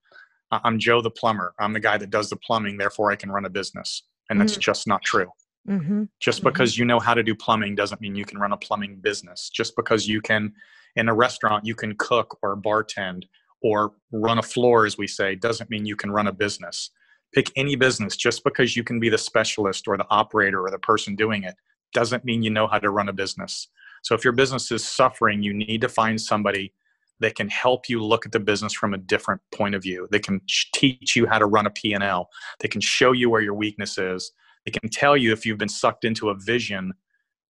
[0.52, 1.54] I'm Joe the Plumber.
[1.60, 4.04] I'm the guy that does the plumbing, therefore I can run a business.
[4.30, 5.28] And that's just not true.
[5.68, 6.04] Mm-hmm.
[6.20, 6.46] Just Mhm.
[6.46, 9.50] because you know how to do plumbing doesn't mean you can run a plumbing business.
[9.50, 10.54] Just because you can,
[10.96, 13.24] in a restaurant, you can cook or bartend
[13.62, 16.92] or run a floor, as we say, doesn't mean you can run a business.
[17.34, 18.16] Pick any business.
[18.16, 21.56] Just because you can be the specialist or the operator or the person doing it
[21.94, 23.68] doesn't mean you know how to run a business.
[24.04, 26.74] So if your business is suffering, you need to find somebody
[27.20, 30.08] that can help you look at the business from a different point of view.
[30.10, 30.42] They can
[30.74, 32.30] teach you how to run a P&L.
[32.60, 34.32] They can show you where your weakness is.
[34.66, 36.94] They can tell you if you've been sucked into a vision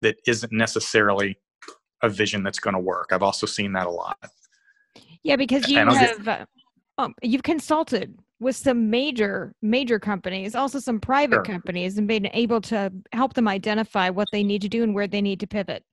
[0.01, 1.37] that isn't necessarily
[2.01, 3.09] a vision that's going to work.
[3.11, 4.17] I've also seen that a lot.
[5.23, 6.47] Yeah, because you have
[6.97, 11.43] um, you've consulted with some major major companies, also some private Sure.
[11.43, 15.07] companies, and being able to help them identify what they need to do and where
[15.07, 15.83] they need to pivot.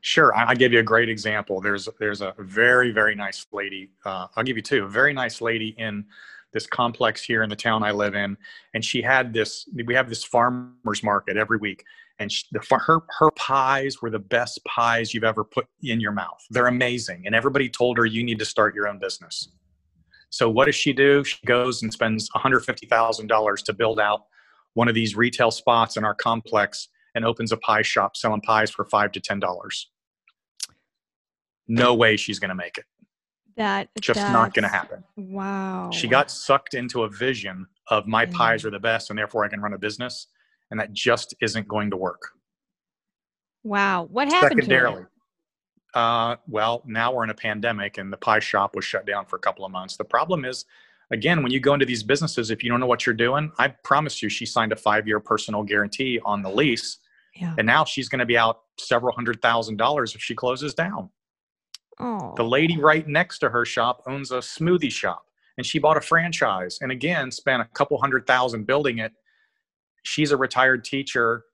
[0.00, 1.60] Sure, I, I give you a great example.
[1.60, 3.90] There's there's a very very nice lady.
[4.04, 4.84] Uh, I'll give you two.
[4.84, 6.04] A very nice lady in
[6.52, 8.36] this complex here in the town I live in,
[8.74, 9.68] and she had this.
[9.84, 11.84] We have this farmers market every week,
[12.18, 16.12] and she, the her her pies were the best pies you've ever put in your
[16.12, 16.44] mouth.
[16.50, 19.48] They're amazing, and everybody told her you need to start your own business.
[20.30, 21.24] So what does she do?
[21.24, 24.22] She goes and spends one hundred fifty thousand dollars to build out
[24.74, 28.70] one of these retail spots in our complex and opens a pie shop selling pies
[28.70, 29.90] for five to ten dollars.
[31.68, 32.84] No way she's going to make it.
[33.56, 35.02] That Just not going to happen.
[35.16, 35.90] Wow.
[35.90, 38.34] She got sucked into a vision of my Mm.
[38.34, 40.26] pies are the best and therefore I can run a business,
[40.70, 42.20] and that just isn't going to work.
[43.64, 44.04] wow.
[44.10, 44.60] What happened?
[44.60, 45.04] Secondarily,
[45.96, 49.36] uh, well, now we're in a pandemic and the pie shop was shut down for
[49.36, 49.96] a couple of months.
[49.96, 50.66] The problem is,
[51.10, 53.68] again, when you go into these businesses, if you don't know what you're doing, I
[53.68, 56.98] promise you, she signed a five year personal guarantee on the lease.
[57.34, 57.54] Yeah.
[57.56, 61.08] And now she's going to be out several hundred thousand dollars if she closes down.
[61.98, 62.34] Oh.
[62.36, 65.24] The lady right next to her shop owns a smoothie shop
[65.56, 69.12] and she bought a franchise and again spent a couple hundred thousand building it.
[70.02, 71.44] She's a retired teacher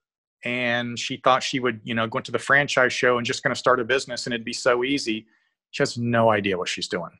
[0.45, 3.55] and she thought she would, you know, go into the franchise show and just going
[3.55, 5.27] to start a business and it'd be so easy.
[5.71, 7.11] She has no idea what she's doing.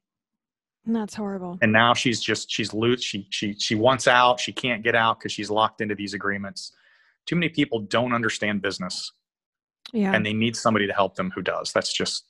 [0.85, 1.59] That's horrible.
[1.63, 3.03] And now she's just she's loose.
[3.03, 4.41] She she she wants out.
[4.41, 6.73] She can't get out because she's locked into these agreements.
[7.27, 9.13] Too many people don't understand business
[9.93, 10.13] Yeah.
[10.13, 11.73] and they need somebody to help them who does.
[11.73, 12.25] That's just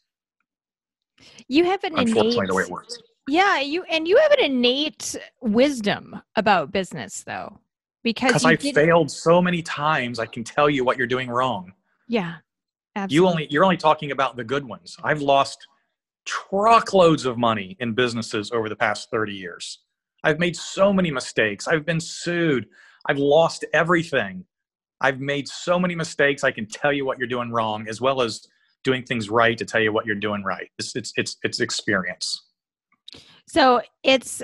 [1.48, 2.98] you have an unfortunately innate the way it works.
[3.28, 7.58] Yeah, you and you have an innate wisdom about business though.
[8.02, 11.72] Because I failed so many times, I can tell you what you're doing wrong.
[12.08, 12.36] Yeah.
[12.94, 13.14] Absolutely.
[13.14, 14.96] You only you're only talking about the good ones.
[15.02, 15.66] I've lost
[16.24, 19.78] truckloads of money in businesses over the past 30 years.
[20.24, 21.66] I've made so many mistakes.
[21.66, 22.66] I've been sued.
[23.06, 24.44] I've lost everything.
[25.00, 26.44] I've made so many mistakes.
[26.44, 28.46] I can tell you what you're doing wrong, as well as
[28.84, 30.68] doing things right to tell you what you're doing right.
[30.78, 32.44] It's it's it's, it's experience.
[33.48, 34.42] So it's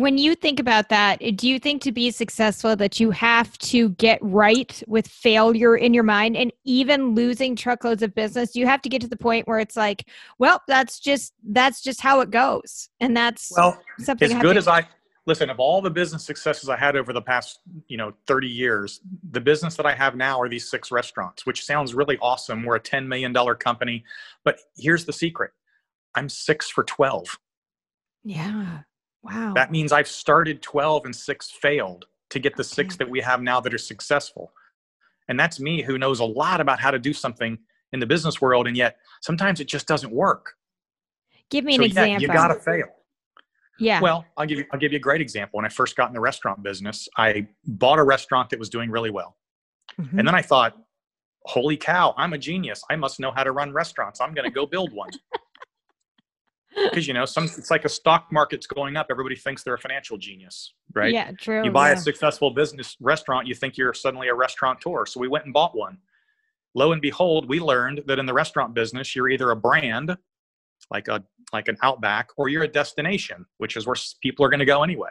[0.00, 3.56] when you think about that, eh, do you think to be successful that you have
[3.58, 8.66] to get right with failure in your mind and even losing truckloads of business, you
[8.66, 10.08] have to get to the point where it's like,
[10.38, 12.88] well, that's just that's just how it goes.
[13.00, 14.86] And that's well something as good to- as I
[15.26, 19.00] listen, of all the business successes I had over the past, you know, 30 years,
[19.30, 22.64] the business that I have now are these six restaurants, which sounds really awesome.
[22.64, 24.02] We're a $10 million company.
[24.44, 25.52] But here's the secret.
[26.16, 27.38] I'm six for 12.
[28.24, 28.80] Yeah.
[29.22, 29.52] Wow.
[29.54, 32.68] That means I've started 12 and six failed to get the okay.
[32.68, 34.52] six that we have now that are successful.
[35.28, 37.58] And that's me who knows a lot about how to do something
[37.92, 38.66] in the business world.
[38.66, 40.54] And yet sometimes it just doesn't work.
[41.50, 42.12] Give me an so, example.
[42.12, 42.86] Yeah, you got to fail.
[43.78, 44.00] Yeah.
[44.00, 45.56] Well, I'll give you I'll give you a great example.
[45.56, 48.90] When I first got in the restaurant business, I bought a restaurant that was doing
[48.90, 49.36] really well.
[49.98, 50.18] Mm-hmm.
[50.18, 50.76] And then I thought,
[51.44, 52.82] holy cow, I'm a genius.
[52.90, 54.20] I must know how to run restaurants.
[54.20, 55.10] I'm going to go build one
[56.74, 59.78] because you know some it's like a stock market's going up everybody thinks they're a
[59.78, 61.12] financial genius right?
[61.12, 61.96] Yeah true you buy yeah.
[61.96, 65.76] a successful business restaurant you think you're suddenly a restaurateur so we went and bought
[65.76, 65.98] one.
[66.74, 70.16] Lo and behold we learned that in the restaurant business you're either a brand
[70.90, 74.60] like a like an outback or you're a destination which is where people are going
[74.60, 75.10] to go anyway.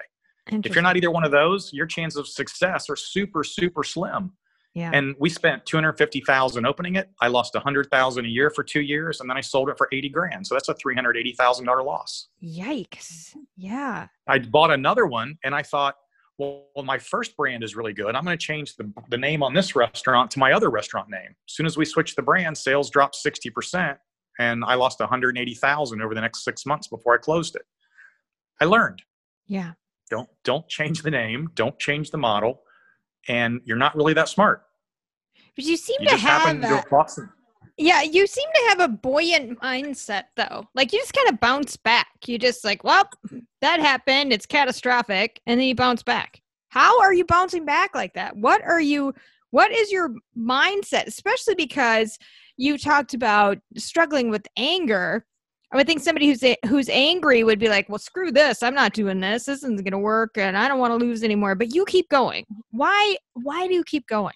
[0.51, 4.31] If you're not either one of those your chances of success are super super slim
[4.75, 4.91] yeah.
[4.93, 7.09] And we spent 250,000 opening it.
[7.19, 10.09] I lost 100,000 a year for 2 years and then I sold it for 80
[10.09, 10.47] grand.
[10.47, 12.27] So that's a $380,000 loss.
[12.43, 13.35] Yikes.
[13.57, 14.07] Yeah.
[14.27, 15.95] I bought another one and I thought,
[16.37, 18.15] well, well my first brand is really good.
[18.15, 21.35] I'm going to change the, the name on this restaurant to my other restaurant name.
[21.47, 23.97] As soon as we switched the brand, sales dropped 60%
[24.37, 27.63] and I lost 180,000 over the next 6 months before I closed it.
[28.61, 29.01] I learned.
[29.47, 29.73] Yeah.
[30.11, 32.63] Don't don't change the name, don't change the model
[33.27, 34.63] and you're not really that smart.
[35.55, 36.83] But you seem you to have a,
[37.77, 40.67] yeah, you seem to have a buoyant mindset though.
[40.75, 42.07] Like you just kind of bounce back.
[42.25, 43.09] You just like, well,
[43.61, 44.33] that happened.
[44.33, 46.41] It's catastrophic, and then you bounce back.
[46.69, 48.35] How are you bouncing back like that?
[48.37, 49.13] What are you?
[49.51, 51.07] What is your mindset?
[51.07, 52.19] Especially because
[52.57, 55.25] you talked about struggling with anger
[55.71, 58.63] I would think somebody who's who's angry would be like, "Well, screw this.
[58.63, 59.45] I'm not doing this.
[59.45, 62.09] This isn't going to work, and I don't want to lose anymore." But you keep
[62.09, 62.45] going.
[62.71, 63.17] Why?
[63.33, 64.33] Why do you keep going?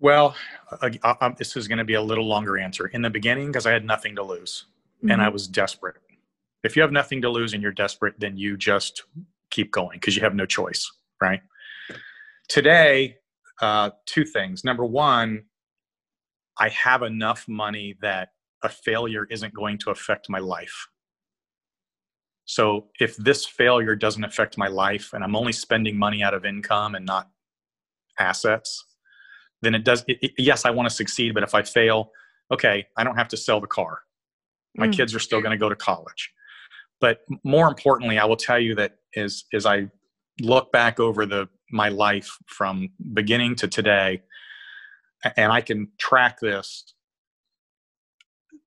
[0.00, 0.34] Well,
[0.82, 2.86] uh, uh, this is going to be a little longer answer.
[2.88, 4.66] In the beginning, because I had nothing to lose,
[4.98, 5.10] mm-hmm.
[5.10, 5.34] and I mm-hmm.
[5.34, 5.96] was desperate.
[6.64, 9.04] If you have nothing to lose and you're desperate, then you just
[9.50, 11.40] keep going because you have no choice, right?
[12.48, 13.16] Today,
[13.60, 14.64] uh, two things.
[14.64, 15.44] Number one,
[16.58, 18.30] I have enough money that
[18.62, 20.88] a failure isn't going to affect my life.
[22.44, 26.44] So if this failure doesn't affect my life and I'm only spending money out of
[26.44, 27.28] income and not
[28.18, 28.84] assets,
[29.62, 30.04] then it does.
[30.08, 32.10] It, it, yes, I want to succeed, but if I fail,
[32.50, 34.00] okay, I don't have to sell the car.
[34.76, 34.92] My mm.
[34.92, 36.32] kids are still going to go to college.
[37.00, 39.88] But more importantly, I will tell you that as as I
[40.40, 44.22] look back over the my life from beginning to today,
[45.36, 46.94] and I can track this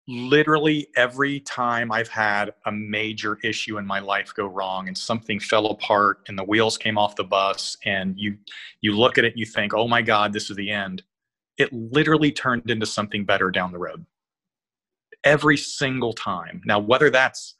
[0.08, 5.40] literally every time I've had a major issue in my life go wrong and something
[5.40, 8.38] fell apart and the wheels came off the bus and you
[8.82, 11.04] you look at it you think, "Oh my god, this is the end."
[11.58, 14.06] It literally turned into something better down the road.
[15.24, 16.62] Every single time.
[16.66, 17.56] Now, whether that's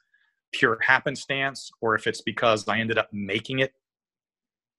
[0.52, 3.72] pure happenstance or if it's because I ended up making it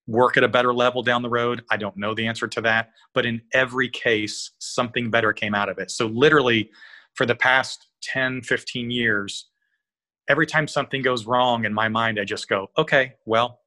[0.08, 2.92] work at a better level down the road, I don't know the answer to that,
[3.14, 5.90] but in every case something better came out of it.
[5.90, 6.70] So literally
[7.16, 9.48] for the past 10, 15 years,
[10.28, 13.62] every time something goes wrong in my mind, I just go, okay, well,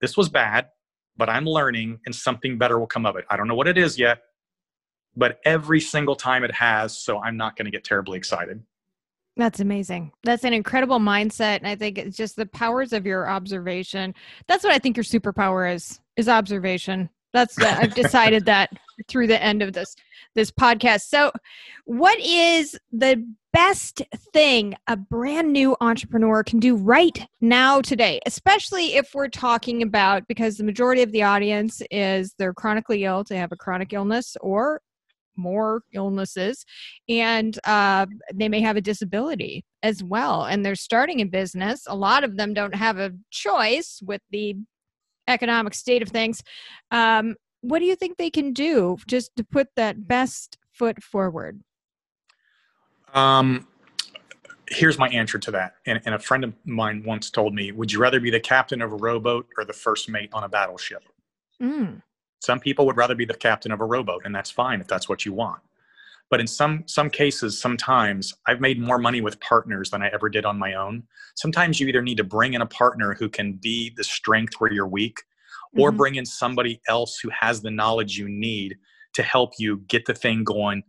[0.00, 0.68] this was bad,
[1.16, 3.24] but I'm learning and something better will come of it.
[3.30, 4.22] I don't know what it is yet,
[5.16, 6.96] but every single time it has.
[6.96, 8.62] So I'm not going to get terribly excited.
[9.36, 10.12] That's amazing.
[10.24, 11.58] That's an incredible mindset.
[11.58, 14.14] And I think it's just the powers of your observation.
[14.46, 17.08] That's what I think your superpower is, is observation.
[17.32, 18.70] That's uh, I've decided that
[19.08, 19.94] through the end of this
[20.34, 21.02] this podcast.
[21.02, 21.32] So,
[21.84, 28.94] what is the best thing a brand new entrepreneur can do right now today, especially
[28.94, 33.36] if we're talking about because the majority of the audience is they're chronically ill, they
[33.36, 34.80] have a chronic illness or
[35.36, 36.64] more illnesses,
[37.08, 41.84] and uh, they may have a disability as well, and they're starting a business.
[41.86, 44.56] A lot of them don't have a choice with the
[45.28, 46.42] economic state of things.
[46.90, 51.62] Um, what do you think they can do just to put that best foot forward?
[53.14, 53.66] Um,
[54.68, 55.74] here's my answer to that.
[55.86, 58.82] And, and, a friend of mine once told me, Would you rather be the captain
[58.82, 61.04] of a rowboat or the first mate on a battleship?
[61.62, 62.02] Mm.
[62.40, 65.08] Some people would rather be the captain of a rowboat, and that's fine if that's
[65.08, 65.60] what you want.
[66.30, 70.28] but in some some cases sometimes i've made more money with partners than i ever
[70.30, 71.02] did on my own
[71.34, 74.72] sometimes you either need to bring in a partner who can be the strength where
[74.72, 75.18] you're weak
[75.76, 75.96] or Mhm.
[75.96, 78.76] bring in somebody else who has the knowledge you need
[79.14, 80.82] to help you get the thing going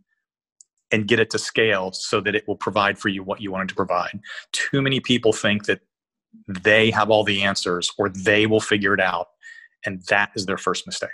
[0.90, 3.68] and get it to scale so that it will provide for you what you wanted
[3.68, 4.20] to provide
[4.52, 5.80] too many people think that
[6.48, 9.28] they have all the answers or they will figure it out
[9.86, 11.10] and that is their first mistake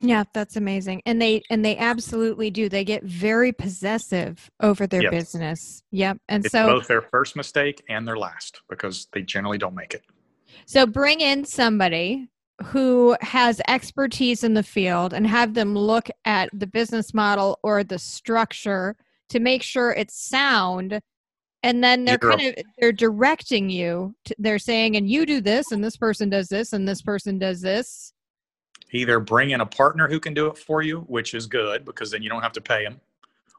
[0.00, 1.00] Yeah, that's amazing.
[1.06, 2.68] And they and they absolutely do.
[2.68, 5.10] They get very possessive over their Yes.
[5.10, 5.82] business.
[5.90, 6.18] Yep.
[6.28, 9.94] And it's so both their first mistake and their last because they generally don't make
[9.94, 10.02] it
[10.66, 12.28] so bring in somebody
[12.64, 17.84] who has expertise in the field and have them look at the business model or
[17.84, 18.96] the structure
[19.28, 21.00] to make sure it's sound.
[21.62, 25.72] And then they're kind of they're directing you to, they're saying and you do this
[25.72, 28.12] and this person does this and this person does this.
[28.92, 32.10] Either bring in a partner who can do it for you, which is good because
[32.10, 33.00] then you don't have to pay them,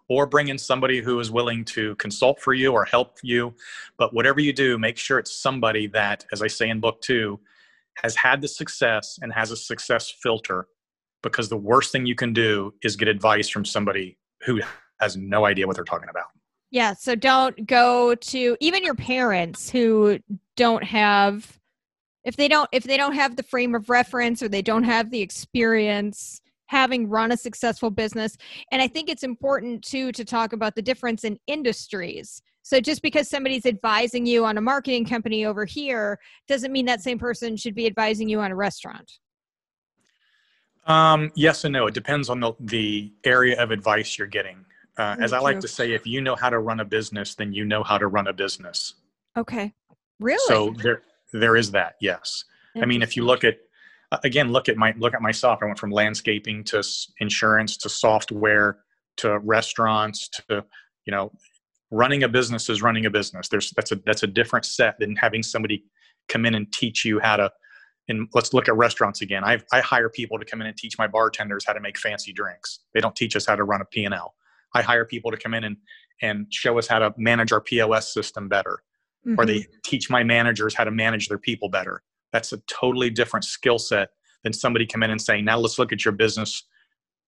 [0.08, 3.54] or bring in somebody who is willing to consult for you or help you.
[3.98, 7.40] But whatever you do, make sure it's somebody that, as I say in book two,
[8.04, 10.68] has had the success and has a success filter.
[11.24, 14.62] Because the worst thing you can do is get advice from somebody who
[15.00, 16.26] has no idea what they're talking about.
[16.70, 20.20] Yeah, so don't go to even your parents who
[20.56, 21.58] don't have
[22.24, 25.10] if they don't if they don't have the frame of reference or they don't have
[25.10, 28.38] the experience having run a successful business.
[28.72, 32.42] And I think it's important too to talk about the difference in industries.
[32.68, 37.02] So just because somebody's advising you on a marketing company over here doesn't mean that
[37.02, 39.10] same person should be advising you on a restaurant.
[40.86, 41.88] Um, yes and no.
[41.88, 44.66] It depends on the, the area of advice you're getting.
[44.98, 47.54] Uh, as I like to say, if you know how to run a business, then
[47.54, 48.96] you know how to run a business.
[49.38, 49.74] Okay.
[50.20, 50.38] Really?
[50.48, 51.96] So there, there is that.
[52.02, 52.44] Yes.
[52.76, 53.60] I mean, if you look at
[54.24, 55.60] again, look at my look at myself.
[55.62, 56.84] I went from landscaping to
[57.20, 58.80] insurance to software
[59.18, 60.66] to restaurants to
[61.08, 61.32] you know,
[61.92, 63.48] running a business is running a business.
[63.50, 65.84] There's that's a that's a different set than having somebody
[66.28, 67.52] come in and teach you how to.
[68.10, 69.44] And let's look at restaurants again.
[69.44, 72.34] I I hire people to come in and teach my bartenders how to make fancy
[72.34, 72.80] drinks.
[72.94, 74.36] They don't teach us how to run a P and L.
[74.74, 75.78] I hire people to come in and
[76.22, 78.84] and show us how to manage our POS system better
[79.38, 79.48] or Mhm.
[79.48, 82.02] they teach my managers how to manage their people better.
[82.32, 84.10] That's a totally different skill set
[84.44, 86.64] than somebody come in and saying, now let's look at your business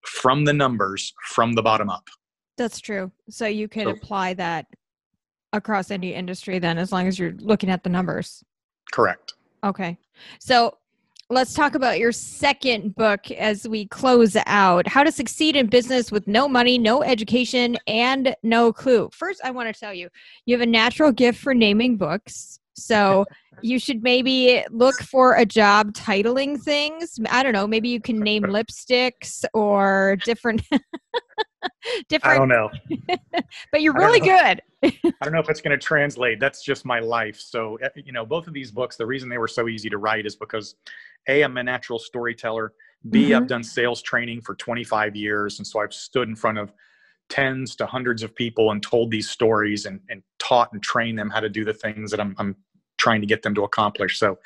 [0.05, 2.09] from the numbers, from the bottom up.
[2.59, 3.11] That's true.
[3.29, 4.67] So you could So- apply that
[5.53, 8.43] across any industry then as long as you're looking at the numbers.
[8.91, 9.33] Correct.
[9.63, 9.97] Okay.
[10.39, 10.77] So
[11.29, 16.11] let's talk about your second book as we close out How to Succeed in Business
[16.11, 19.09] with No Money, No Education, and No Clue.
[19.13, 20.09] First, I want to tell you,
[20.45, 22.59] you have a natural gift for naming books.
[22.75, 23.25] So
[23.61, 27.19] you should maybe look for a job titling things.
[27.29, 30.61] I don't know, maybe you can name lipsticks or different
[32.23, 32.69] I don't know.
[33.71, 34.61] but you're really good.
[34.83, 36.39] I don't know if it's going to translate.
[36.39, 37.39] That's just my life.
[37.39, 39.97] So, eh, you know, both of these books, the reason they were so easy to
[39.97, 40.75] write is because
[41.27, 42.73] A, I'm a natural storyteller.
[43.09, 45.57] B, have done sales training for 25 years.
[45.59, 46.73] And so I've stood in front of
[47.29, 51.29] tens to hundreds of people and told these stories and, and taught and trained them
[51.29, 52.57] how to do the things that I'm, I'm
[52.97, 54.19] trying to get them to accomplish.
[54.19, 54.37] So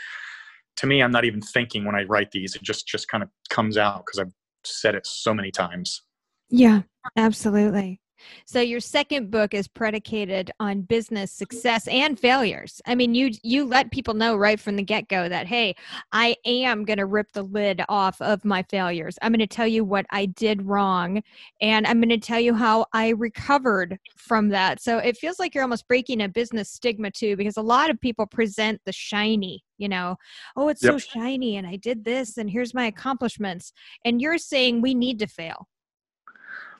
[0.77, 2.55] to me, I'm not even thinking when I write these.
[2.55, 4.33] It just, just kind of comes out because I've
[4.63, 6.03] said it so many times.
[6.49, 6.81] Yeah,
[7.17, 7.99] absolutely.
[8.45, 12.81] So your second book is predicated on business success and failures.
[12.85, 15.75] I mean, you you let people know right from the get-go that hey,
[16.11, 19.17] I am going to rip the lid off of my failures.
[19.21, 21.21] I'm going to tell you what I did wrong
[21.61, 24.81] and I'm going to tell you how I recovered from that.
[24.81, 27.99] So it feels like you're almost breaking a business stigma too because a lot of
[27.99, 30.15] people present the shiny, you know,
[30.55, 33.73] oh, it's so shiny and I did this and here's my accomplishments.
[34.05, 35.67] And you're saying we need to fail.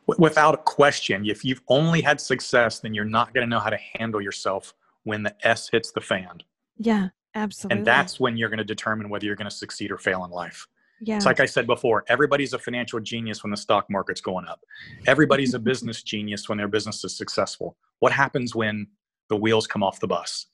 [0.08, 3.60] W- Without a question, if you've only had success, then you're not going to know
[3.60, 4.74] how to handle yourself
[5.04, 6.40] when the S hits the fan.
[6.78, 7.78] Yeah, absolutely.
[7.78, 10.32] And that's when you're going to determine whether you're going to succeed or fail in
[10.32, 10.68] life.
[11.02, 11.18] yeah.
[11.18, 14.62] It's like I said before, everybody's a financial genius when the stock market's going up.
[15.08, 17.78] Everybody's a business genius when their business is successful.
[18.00, 18.88] What happens when
[19.30, 20.48] the wheels come off the bus?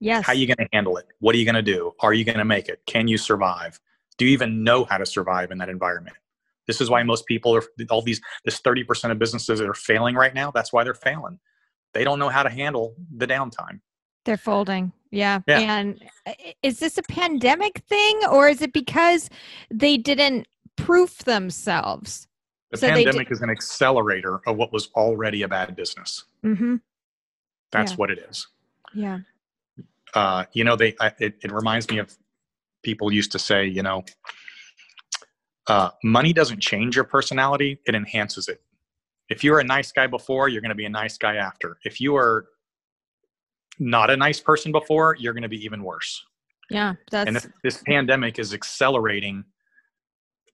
[0.00, 0.26] yes.
[0.26, 1.06] How are you going to handle it?
[1.20, 1.92] What are you going to do?
[2.00, 2.82] Are you going to make it?
[2.86, 3.80] Can you survive?
[4.18, 6.16] Do you even know how to survive in that environment?
[6.66, 10.14] This is why most people are all these this 30% of businesses that are failing
[10.14, 11.38] right now, that's why they're failing.
[11.92, 13.80] They don't know how to handle the downtime.
[14.24, 14.92] They're folding.
[15.10, 15.40] Yeah.
[15.46, 15.60] Yeah.
[15.60, 16.02] And
[16.62, 19.28] is this a pandemic thing or is it because
[19.70, 22.26] they didn't proof themselves?
[22.72, 26.24] The So pandemic is an accelerator of what was already a bad business.
[26.44, 26.76] Mm-hmm.
[27.70, 27.96] That's Yeah.
[27.96, 28.48] what it is.
[28.94, 29.18] Yeah.
[30.14, 32.16] uh, you know, they I, it, it reminds me of
[32.82, 34.04] people used to say, you know,
[35.66, 38.60] uh, money doesn't change your personality; it enhances it.
[39.30, 41.78] if you were a nice guy before, you're going to be a nice guy after.
[41.84, 42.46] If you are
[43.78, 46.24] not a nice person before, you're going to be even worse.
[46.70, 49.44] Yeah, that's And this, this pandemic is accelerating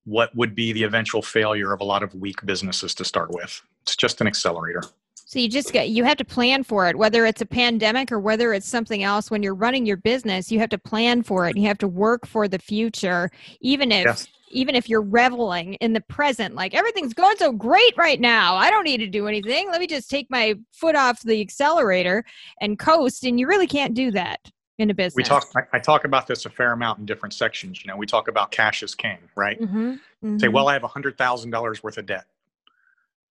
[0.05, 3.63] what would be the eventual failure of a lot of weak businesses to start with.
[3.83, 4.83] It's just an accelerator.
[5.31, 8.19] So you just get you have to plan for it, whether it's a pandemic or
[8.19, 9.31] whether it's something else.
[9.31, 11.57] When you're running your business, you have to plan for it.
[11.57, 14.27] You have to work for the future, even if Yes.
[14.51, 16.57] even if you're reveling in the present.
[16.57, 18.57] Like everything's going so great right now.
[18.57, 19.71] I don't need to do anything.
[19.71, 22.25] Let me just take my foot off the accelerator
[22.61, 23.23] and coast.
[23.23, 24.41] And you really can't do that
[24.79, 25.15] in a business.
[25.15, 25.47] We talk.
[25.55, 27.85] I, I talk about this a fair amount in different sections.
[27.85, 29.61] You know, we talk about cash is king, right?
[29.61, 30.01] Mhm,
[30.41, 30.53] Say, mhm.
[30.53, 32.25] well, I have a hundred thousand dollars worth of debt,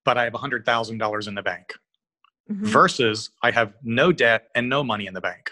[0.06, 1.74] but I have a hundred thousand dollars in the bank.
[2.50, 2.66] Mhm.
[2.66, 5.52] Versus, I have no debt and no money in the bank.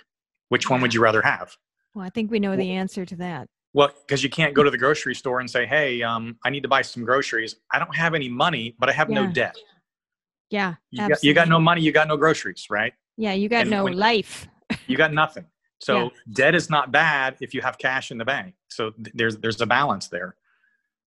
[0.50, 1.56] Which one would you rather have?
[1.94, 3.48] well, I think we know the answer to that.
[3.74, 6.62] Well, because you can't go to the grocery store and say, "Hey, um, I need
[6.62, 7.56] to buy some groceries.
[7.72, 9.56] I don't have any money, but I have no debt."
[10.52, 12.94] Yeah, You got, you got no money, you got no groceries, right?
[13.18, 14.48] Yeah, you got and no life.
[14.88, 15.46] You got nothing.
[15.80, 16.10] So Yeah.
[16.34, 18.56] debt is not bad if you have cash in the bank.
[18.68, 20.36] So th- there's there's a balance there.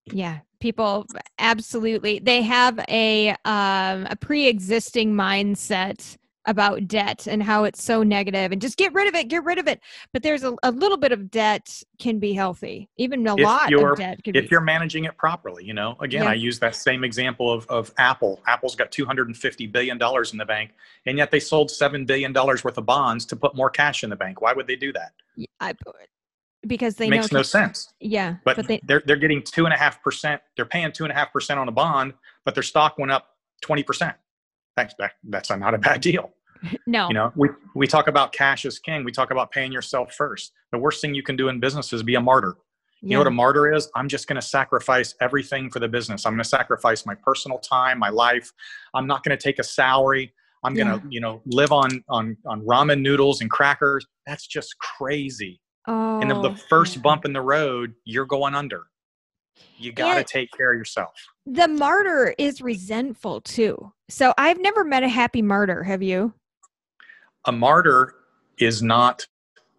[0.05, 1.05] Yeah, people
[1.39, 2.19] absolutely.
[2.19, 8.61] They have a um, a pre-existing mindset about debt and how it's so negative, and
[8.61, 9.79] just get rid of it, get rid of it.
[10.11, 12.89] But there's a, a little bit of debt can be healthy.
[12.97, 15.97] Even a If lot of debt can If you're managing it properly, you know.
[15.99, 16.29] Again, Yeah.
[16.29, 18.41] I use that same example of of Apple.
[18.47, 20.71] Apple's got 250 billion dollars in the bank,
[21.05, 24.09] and yet they sold seven billion dollars worth of bonds to put more cash in
[24.09, 24.41] the bank.
[24.41, 25.11] Why would they do that?
[25.59, 25.73] I,
[26.67, 27.93] because they It makes no sense.
[27.99, 30.41] Yeah, But, but they they're they're getting two and a half percent.
[30.55, 32.13] They're paying two and a half percent on a bond,
[32.45, 33.27] but their stock went up
[33.61, 34.15] twenty percent.
[34.75, 36.31] That's that, that's not a bad deal.
[36.87, 37.07] no.
[37.07, 39.03] You know, we we talk about cash is king.
[39.03, 40.51] We talk about paying yourself first.
[40.71, 42.55] The worst thing you can do in business is be a martyr.
[43.01, 43.15] You yeah.
[43.15, 43.89] know what a martyr is?
[43.95, 46.25] I'm just going to sacrifice everything for the business.
[46.25, 48.51] I'm going to sacrifice my personal time, my life.
[48.93, 50.33] I'm not going to take a salary.
[50.63, 54.05] I'm going to, you know, live on on on ramen noodles and crackers.
[54.27, 55.59] That's just crazy.
[55.87, 58.87] Oh, and the first bump in the road, you're going under.
[59.77, 61.13] You got to take care of yourself.
[61.45, 63.91] the martyr is resentful too.
[64.09, 65.83] So I've never met a happy martyr.
[65.83, 66.33] Have you?
[67.45, 68.15] A martyr
[68.57, 69.25] is not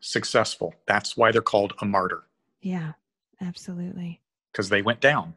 [0.01, 0.75] successful.
[0.87, 2.25] That's why they're called a martyr
[2.61, 2.93] Yeah,
[3.41, 4.21] absolutely.
[4.53, 5.35] because they went down.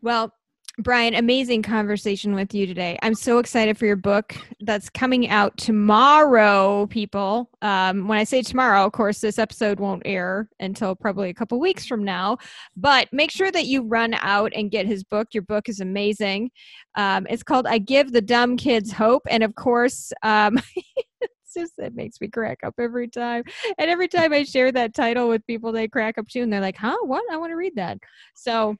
[0.00, 0.32] Well,
[0.78, 2.98] Brian, amazing conversation with you today.
[3.02, 7.50] I'm so excited for your book that's coming out tomorrow, people.
[7.60, 11.60] Um, when I say tomorrow, of course, this episode won't air until probably a couple
[11.60, 12.38] weeks from now.
[12.74, 15.28] But make sure that you run out and get his book.
[15.34, 16.50] Your book is amazing.
[16.94, 19.24] Um, it's called I Give the Dumb Kids Hope.
[19.28, 20.58] And of course, um,
[21.54, 23.44] just it makes me crack up every time.
[23.76, 26.42] And every time I share that title with people, they crack up too.
[26.42, 27.24] And they're like, huh, what?
[27.30, 27.98] I want to read that.
[28.34, 28.76] So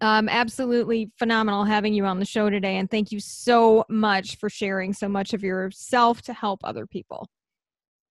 [0.00, 2.76] um, absolutely phenomenal having you on the show today.
[2.76, 7.28] And thank you so much for sharing so much of yourself to help other people.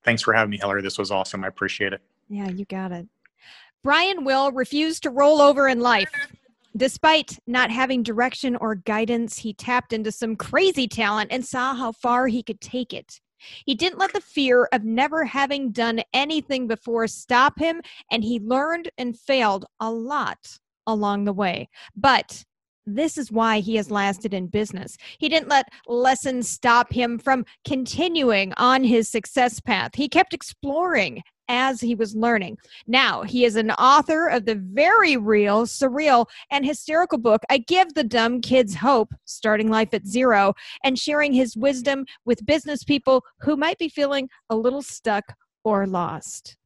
[0.04, 0.82] Thanks for having me, Hillary.
[0.82, 1.44] This was awesome.
[1.44, 2.02] I appreciate it.
[2.30, 3.08] Yeah, you got it.
[3.84, 6.10] Brian Will refused to roll over in life.
[6.76, 11.92] Despite not having direction or guidance, he tapped into some crazy talent and saw how
[11.92, 13.20] far he could take it.
[13.66, 18.40] He didn't let the fear of never having done anything before stop him, and he
[18.40, 21.70] learned and failed a lot along the way.
[21.96, 22.44] But
[22.86, 24.98] this is why he has lasted in business.
[25.18, 29.92] He didn't let lessons stop him from continuing on his success path.
[29.96, 32.58] He kept exploring as he was learning.
[32.88, 37.94] Now, he is an author of the very real, surreal, and hysterical book, I Give
[37.94, 40.54] the Dumb Kids Hope Starting Life at Zero,
[40.84, 45.24] and sharing his wisdom with business people who might be feeling a little stuck
[45.64, 46.58] or lost.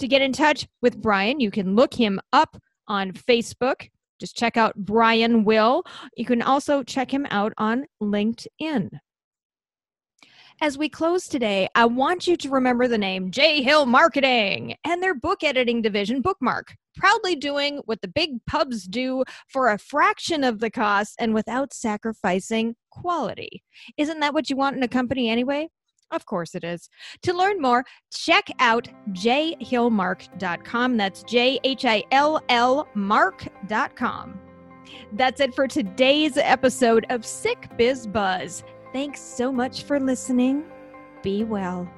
[0.00, 2.56] To get in touch with Brian, you can look him up
[2.88, 3.88] on Facebook.
[4.18, 5.84] Just check out Brian Will.
[6.16, 8.90] You can also check him out on LinkedIn.
[10.60, 15.00] As we close today, I want you to remember the name J Hill Marketing and
[15.00, 20.42] their book editing division, Bookmark, proudly doing what the big pubs do for a fraction
[20.42, 23.62] of the cost and without sacrificing quality.
[23.96, 25.68] Isn't that what you want in a company anyway?
[26.10, 26.88] Of course it is.
[27.22, 30.96] To learn more, check out jhillmark.com.
[30.96, 34.40] That's J H I L L mark.com.
[35.12, 38.64] That's it for today's episode of Sick Biz Buzz.
[38.92, 40.64] Thanks so much for listening.
[41.22, 41.90] Be well.